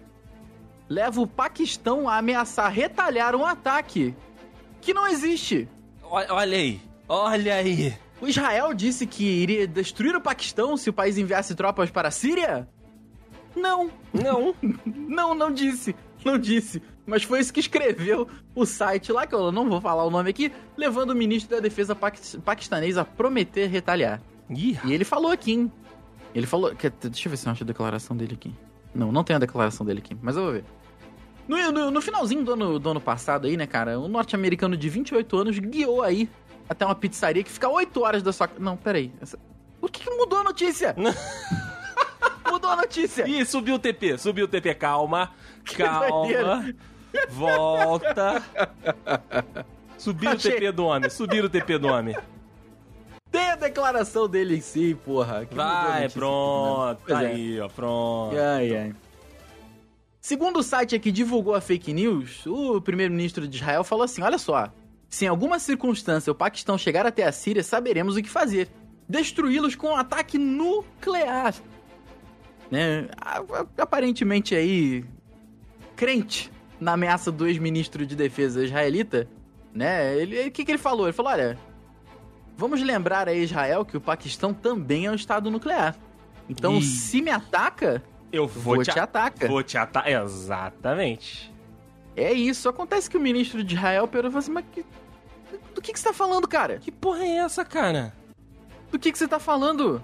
leva 0.87 1.19
o 1.21 1.27
Paquistão 1.27 2.07
a 2.07 2.17
ameaçar 2.17 2.71
retalhar 2.71 3.35
um 3.35 3.45
ataque 3.45 4.13
que 4.81 4.93
não 4.93 5.07
existe. 5.07 5.67
Olha, 6.03 6.33
aí, 6.57 6.79
olha 7.07 7.55
aí. 7.55 7.95
O 8.21 8.27
Israel 8.27 8.73
disse 8.73 9.05
que 9.05 9.23
iria 9.23 9.67
destruir 9.67 10.15
o 10.15 10.21
Paquistão 10.21 10.75
se 10.77 10.89
o 10.89 10.93
país 10.93 11.17
enviasse 11.17 11.55
tropas 11.55 11.89
para 11.89 12.07
a 12.09 12.11
Síria? 12.11 12.67
Não, 13.55 13.89
Não, 14.13 14.53
não, 14.85 15.33
não 15.33 15.51
disse. 15.51 15.95
Não 16.23 16.37
disse. 16.37 16.81
Mas 17.05 17.23
foi 17.23 17.39
isso 17.39 17.51
que 17.53 17.59
escreveu 17.59 18.27
o 18.53 18.65
site 18.65 19.11
lá, 19.11 19.25
que 19.25 19.33
eu 19.33 19.51
não 19.51 19.67
vou 19.69 19.81
falar 19.81 20.03
o 20.05 20.11
nome 20.11 20.29
aqui, 20.29 20.51
levando 20.77 21.11
o 21.11 21.15
ministro 21.15 21.55
da 21.55 21.61
defesa 21.61 21.95
paquis- 21.95 22.37
paquistanês 22.45 22.97
a 22.97 23.05
prometer 23.05 23.67
retaliar. 23.67 24.21
Ih, 24.49 24.77
E 24.83 24.93
ele 24.93 25.03
falou 25.05 25.31
aqui, 25.31 25.53
hein? 25.53 25.71
Ele 26.33 26.45
falou. 26.47 26.75
quer- 26.75 26.91
Deixa 27.01 27.27
eu 27.27 27.31
ver 27.31 27.37
se 27.37 27.47
eu 27.47 27.51
acho 27.51 27.63
a 27.63 27.65
declaração 27.67 28.15
dele 28.15 28.33
aqui. 28.35 28.53
Não, 28.93 29.11
não 29.11 29.23
tem 29.23 29.35
a 29.35 29.39
declaração 29.39 29.85
dele 29.85 29.99
aqui, 29.99 30.15
mas 30.21 30.35
eu 30.35 30.43
vou 30.43 30.51
ver. 30.53 30.63
No, 31.47 31.71
no- 31.71 31.91
no 31.91 32.01
finalzinho 32.01 32.43
do 32.43 32.53
ano, 32.53 32.79
do 32.79 32.89
ano 32.91 33.01
passado 33.01 33.47
aí, 33.47 33.57
né, 33.57 33.65
cara? 33.65 33.99
Um 33.99 34.07
norte-americano 34.07 34.77
de 34.77 34.87
28 34.89 35.37
anos 35.37 35.57
guiou 35.59 36.01
aí 36.03 36.29
até 36.67 36.85
uma 36.85 36.93
pizzaria 36.95 37.43
que 37.43 37.51
fica 37.51 37.67
8 37.67 38.01
horas 38.01 38.21
da 38.21 38.31
sua. 38.31 38.49
Não, 38.59 38.77
peraí. 38.77 39.11
Essa... 39.19 39.37
O 39.81 39.87
que, 39.87 40.03
que 40.03 40.09
mudou 40.11 40.39
a 40.39 40.43
notícia? 40.43 40.95
mudou 42.51 42.69
a 42.69 42.75
notícia. 42.75 43.27
Ih, 43.27 43.45
subiu 43.45 43.75
o 43.75 43.79
TP, 43.79 44.17
subiu 44.17 44.45
o 44.45 44.47
TP. 44.47 44.73
Calma, 44.75 45.31
calma. 45.75 46.73
Volta. 47.29 48.43
Subiu 49.97 50.29
Achei. 50.31 50.51
o 50.51 50.55
TP 50.55 50.71
do 50.71 50.85
homem, 50.85 51.09
subiu 51.09 51.45
o 51.45 51.49
TP 51.49 51.77
do 51.77 51.87
homem. 51.87 52.15
Tem 53.31 53.51
a 53.51 53.55
declaração 53.55 54.27
dele 54.27 54.57
em 54.57 54.61
si, 54.61 54.95
porra. 55.05 55.45
que 55.45 55.53
Vai, 55.53 56.01
notícia. 56.01 56.19
pronto. 56.19 57.01
Tá 57.07 57.23
é. 57.23 57.27
aí, 57.27 57.59
ó, 57.59 57.67
pronto. 57.69 58.35
Ai, 58.37 58.75
ai. 58.75 58.95
Segundo 60.19 60.59
o 60.59 60.63
site 60.63 60.99
que 60.99 61.11
divulgou 61.11 61.55
a 61.55 61.61
fake 61.61 61.93
news, 61.93 62.45
o 62.45 62.81
primeiro-ministro 62.81 63.47
de 63.47 63.57
Israel 63.57 63.83
falou 63.83 64.03
assim: 64.03 64.21
olha 64.21 64.37
só, 64.37 64.71
se 65.07 65.25
em 65.25 65.27
alguma 65.27 65.59
circunstância 65.59 66.31
o 66.31 66.35
Paquistão 66.35 66.77
chegar 66.77 67.05
até 67.05 67.23
a 67.23 67.31
Síria, 67.31 67.63
saberemos 67.63 68.15
o 68.15 68.21
que 68.21 68.29
fazer. 68.29 68.69
Destruí-los 69.07 69.75
com 69.75 69.87
um 69.87 69.95
ataque 69.95 70.37
nuclear. 70.37 71.55
Né? 72.69 73.07
Aparentemente 73.77 74.53
aí, 74.53 75.03
crente 75.95 76.51
na 76.79 76.93
ameaça 76.93 77.31
do 77.31 77.47
ex-ministro 77.47 78.05
de 78.05 78.15
defesa 78.15 78.63
israelita, 78.63 79.27
né? 79.73 80.15
Ele, 80.15 80.47
o 80.47 80.51
que, 80.51 80.63
que 80.63 80.71
ele 80.71 80.77
falou? 80.77 81.07
Ele 81.07 81.13
falou: 81.13 81.31
olha, 81.31 81.57
vamos 82.59 82.81
lembrar 82.81 83.27
a 83.29 83.33
Israel 83.33 83.85
que 83.85 83.95
o 83.97 84.01
Paquistão 84.01 84.53
também 84.53 85.05
é 85.05 85.11
um 85.11 85.15
estado 85.15 85.49
nuclear. 85.49 85.95
Então, 86.49 86.77
Ih. 86.77 86.83
se 86.83 87.21
me 87.21 87.31
ataca, 87.31 88.03
Eu 88.31 88.47
vou, 88.47 88.75
vou 88.75 88.83
te, 88.83 88.91
te 88.91 88.99
ataca. 88.99 89.47
Vou 89.47 89.63
te 89.63 89.77
atacar. 89.77 90.11
Exatamente. 90.11 91.51
É 92.15 92.33
isso. 92.33 92.67
Acontece 92.67 93.09
que 93.09 93.15
o 93.17 93.19
ministro 93.19 93.63
de 93.63 93.75
Israel 93.75 94.07
perguntou 94.07 94.39
assim, 94.39 94.51
mas 94.51 94.65
que- 94.71 94.85
do 95.73 95.81
que, 95.81 95.93
que 95.93 95.99
você 95.99 96.07
tá 96.09 96.13
falando, 96.13 96.47
cara? 96.47 96.77
Que 96.79 96.91
porra 96.91 97.23
é 97.23 97.37
essa, 97.37 97.63
cara? 97.63 98.13
Do 98.91 98.99
que, 98.99 99.11
que 99.11 99.17
você 99.17 99.27
tá 99.27 99.39
falando? 99.39 100.01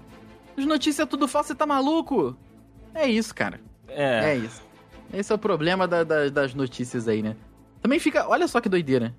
As 0.56 0.64
notícias 0.64 1.00
é 1.06 1.08
tudo 1.08 1.28
falso, 1.28 1.48
você 1.48 1.54
tá 1.54 1.66
maluco? 1.66 2.36
É 2.94 3.06
isso, 3.06 3.34
cara. 3.34 3.60
É. 3.88 4.30
É, 4.32 4.36
isso. 4.36 4.62
Esse 5.12 5.30
é 5.30 5.34
o 5.34 5.38
problema 5.38 5.86
da- 5.86 6.04
da- 6.04 6.28
das 6.30 6.54
notícias 6.54 7.06
aí, 7.06 7.22
né? 7.22 7.36
Também 7.82 7.98
fica... 7.98 8.26
Olha 8.28 8.48
só 8.48 8.60
que 8.60 8.68
doideira. 8.68 9.14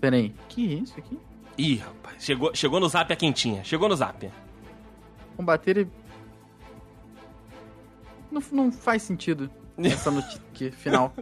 Pera 0.00 0.16
aí. 0.16 0.34
Que 0.48 0.62
isso 0.82 0.94
aqui? 0.98 1.18
Ih, 1.58 1.76
rapaz, 1.76 2.24
chegou, 2.24 2.54
chegou 2.54 2.80
no 2.80 2.88
zap 2.88 3.12
a 3.12 3.16
quentinha. 3.16 3.62
Chegou 3.64 3.88
no 3.88 3.96
zap. 3.96 4.30
Combater... 5.36 5.78
e- 5.78 5.88
Não, 8.30 8.42
não 8.50 8.72
faz 8.72 9.02
sentido 9.02 9.50
essa 9.78 10.10
notícia 10.12 10.72
final. 10.72 11.12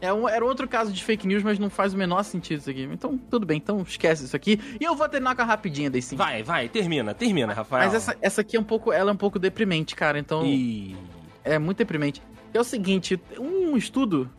É 0.00 0.12
um, 0.12 0.28
era 0.28 0.44
outro 0.44 0.68
caso 0.68 0.92
de 0.92 1.02
fake 1.02 1.26
news, 1.26 1.42
mas 1.42 1.58
não 1.58 1.70
faz 1.70 1.94
o 1.94 1.96
menor 1.96 2.22
sentido 2.22 2.58
isso 2.60 2.68
aqui. 2.70 2.82
Então, 2.82 3.16
tudo 3.16 3.46
bem, 3.46 3.56
então 3.56 3.80
esquece 3.80 4.24
isso 4.24 4.36
aqui. 4.36 4.60
E 4.78 4.84
eu 4.84 4.94
vou 4.94 5.08
terminar 5.08 5.34
com 5.34 5.42
a 5.42 5.44
rapidinha 5.44 5.90
daí 5.90 6.02
sim. 6.02 6.16
Vai, 6.16 6.42
vai, 6.42 6.68
termina, 6.68 7.14
termina, 7.14 7.54
Rafael. 7.54 7.84
Mas 7.86 7.94
essa, 7.94 8.16
essa 8.20 8.40
aqui 8.42 8.56
é 8.56 8.60
um 8.60 8.64
pouco, 8.64 8.92
ela 8.92 9.10
é 9.10 9.14
um 9.14 9.16
pouco 9.16 9.38
deprimente, 9.38 9.94
cara. 9.96 10.18
Então, 10.18 10.44
Ih. 10.44 10.96
é 11.42 11.58
muito 11.58 11.78
deprimente. 11.78 12.22
É 12.52 12.60
o 12.60 12.64
seguinte, 12.64 13.20
um 13.38 13.76
estudo 13.76 14.30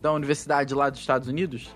da 0.00 0.12
universidade 0.12 0.74
lá 0.74 0.88
dos 0.88 1.00
Estados 1.00 1.28
Unidos 1.28 1.74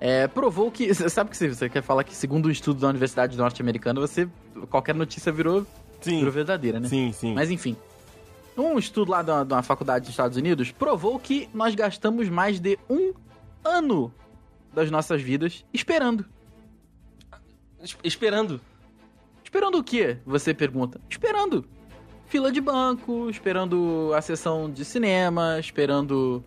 é, 0.00 0.26
provou 0.26 0.70
que, 0.70 0.92
sabe 1.10 1.30
que 1.30 1.36
se 1.36 1.48
você 1.48 1.68
quer 1.68 1.82
falar 1.82 2.02
que 2.04 2.14
segundo 2.16 2.46
um 2.48 2.50
estudo 2.50 2.80
da 2.80 2.88
universidade 2.88 3.36
norte-americana, 3.36 4.00
você 4.00 4.28
qualquer 4.70 4.94
notícia 4.94 5.30
virou, 5.30 5.66
Sim, 6.00 6.18
virou 6.18 6.32
verdadeira, 6.32 6.80
né? 6.80 6.88
sim, 6.88 7.12
sim. 7.12 7.34
Mas 7.34 7.50
enfim, 7.50 7.76
um 8.56 8.78
estudo 8.78 9.10
lá 9.10 9.22
da, 9.22 9.44
da 9.44 9.62
faculdade 9.62 10.02
dos 10.04 10.10
Estados 10.10 10.36
Unidos 10.36 10.70
provou 10.72 11.18
que 11.18 11.48
nós 11.54 11.74
gastamos 11.74 12.28
mais 12.28 12.58
de 12.58 12.78
um 12.88 13.12
ano 13.64 14.12
das 14.72 14.90
nossas 14.90 15.20
vidas 15.22 15.64
esperando. 15.72 16.24
Es- 17.82 17.96
Esperando. 18.04 18.60
Esperando 19.44 19.78
o 19.78 19.84
quê? 19.84 20.18
Você 20.24 20.54
pergunta. 20.54 21.00
Esperando. 21.10 21.64
Fila 22.26 22.52
de 22.52 22.60
banco, 22.60 23.28
esperando 23.28 24.12
a 24.14 24.20
sessão 24.22 24.70
de 24.70 24.84
cinema, 24.84 25.58
esperando 25.58 26.44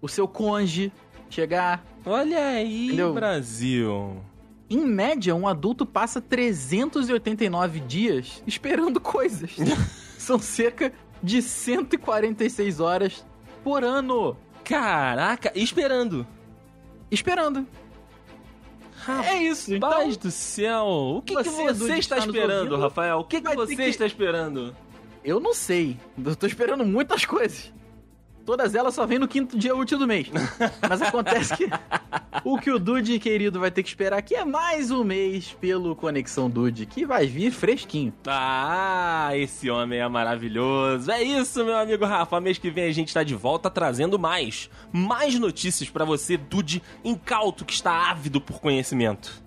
o 0.00 0.08
seu 0.08 0.26
conge 0.26 0.90
chegar. 1.30 1.84
Olha 2.04 2.38
aí, 2.46 2.86
Entendeu? 2.88 3.12
Brasil. 3.14 4.22
Em 4.70 4.78
média, 4.84 5.34
um 5.34 5.48
adulto 5.48 5.86
passa 5.86 6.20
389 6.20 7.80
dias 7.80 8.42
esperando 8.46 9.00
coisas. 9.00 9.56
São 10.18 10.38
cerca 10.38 10.92
de 11.22 11.40
146 11.42 12.80
horas 12.80 13.24
por 13.64 13.82
ano 13.84 14.36
Caraca, 14.64 15.50
esperando. 15.54 16.26
esperando. 17.10 17.66
É 19.24 19.42
isso, 19.42 19.74
então. 19.74 19.88
Rapaz 19.88 20.16
do 20.18 20.30
céu, 20.30 20.84
o 21.16 21.22
que 21.22 21.32
você, 21.32 21.48
que 21.50 21.56
Você, 21.72 21.84
está 21.84 21.98
está 21.98 22.16
nos 22.16 22.26
esperando? 22.26 22.76
Rafael? 22.76 23.18
O 23.20 23.24
que, 23.24 23.40
que 23.40 23.54
você 23.54 23.74
que- 23.76 23.82
está 23.84 24.04
esperando? 24.04 24.76
Eu 25.24 25.40
não 25.40 25.54
sei. 25.54 25.96
Eu 26.22 26.36
tô 26.36 26.46
esperando 26.46 26.84
muitas 26.84 27.24
coisas. 27.24 27.72
Todas 28.48 28.74
elas 28.74 28.94
só 28.94 29.04
vêm 29.04 29.18
no 29.18 29.28
quinto 29.28 29.58
dia 29.58 29.76
útil 29.76 29.98
do 29.98 30.06
mês. 30.06 30.26
Mas 30.88 31.02
acontece 31.02 31.54
que 31.54 31.68
o 32.42 32.58
que 32.58 32.70
o 32.70 32.78
Dude 32.78 33.18
querido 33.18 33.60
vai 33.60 33.70
ter 33.70 33.82
que 33.82 33.90
esperar 33.90 34.16
aqui 34.16 34.34
é 34.34 34.42
mais 34.42 34.90
um 34.90 35.04
mês 35.04 35.54
pelo 35.60 35.94
Conexão 35.94 36.48
Dude, 36.48 36.86
que 36.86 37.04
vai 37.04 37.26
vir 37.26 37.50
fresquinho. 37.50 38.10
Ah, 38.26 39.32
esse 39.34 39.68
homem 39.68 39.98
é 39.98 40.08
maravilhoso. 40.08 41.10
É 41.10 41.22
isso, 41.22 41.62
meu 41.62 41.76
amigo 41.76 42.06
Rafa. 42.06 42.40
Mês 42.40 42.56
que 42.56 42.70
vem 42.70 42.84
a 42.84 42.90
gente 42.90 43.12
tá 43.12 43.22
de 43.22 43.34
volta 43.34 43.68
trazendo 43.68 44.18
mais, 44.18 44.70
mais 44.90 45.38
notícias 45.38 45.90
pra 45.90 46.06
você, 46.06 46.38
Dude 46.38 46.82
incauto 47.04 47.66
que 47.66 47.74
está 47.74 48.08
ávido 48.10 48.40
por 48.40 48.62
conhecimento. 48.62 49.44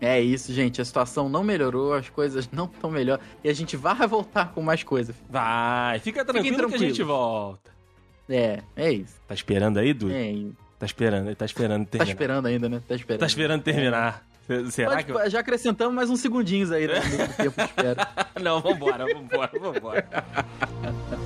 É 0.00 0.18
isso, 0.18 0.54
gente. 0.54 0.80
A 0.80 0.86
situação 0.86 1.28
não 1.28 1.44
melhorou, 1.44 1.92
as 1.92 2.08
coisas 2.08 2.48
não 2.50 2.64
estão 2.64 2.90
melhor. 2.90 3.20
E 3.44 3.50
a 3.50 3.52
gente 3.52 3.76
vai 3.76 4.06
voltar 4.08 4.52
com 4.54 4.62
mais 4.62 4.82
coisas. 4.82 5.14
Vai, 5.28 5.98
fica 5.98 6.24
tranquilo 6.24 6.70
que 6.70 6.74
a 6.76 6.78
gente 6.78 7.02
volta. 7.02 7.81
É, 8.28 8.60
é 8.76 8.92
isso. 8.92 9.14
Tá 9.26 9.34
esperando 9.34 9.78
aí, 9.78 9.92
Dude? 9.92 10.14
É 10.14 10.30
isso. 10.30 10.56
Tá 10.78 10.86
esperando, 10.86 11.34
tá 11.36 11.44
esperando 11.44 11.84
Tá 11.84 11.90
terminar. 11.92 12.12
esperando 12.12 12.46
ainda, 12.46 12.68
né? 12.68 12.82
Tá 12.88 12.94
esperando. 12.94 13.20
Tá 13.20 13.26
esperando 13.26 13.62
terminar. 13.62 14.24
Se- 14.46 14.70
Será 14.72 14.94
Mas, 14.94 15.04
que... 15.04 15.30
Já 15.30 15.40
acrescentamos 15.40 15.94
mais 15.94 16.10
uns 16.10 16.18
segundinhos 16.20 16.72
aí, 16.72 16.88
né? 16.88 16.94
Tempo 17.36 17.56
de 17.56 17.62
espera. 17.62 18.08
Não, 18.42 18.60
vambora, 18.60 19.06
vambora, 19.14 19.50
vambora. 19.60 20.06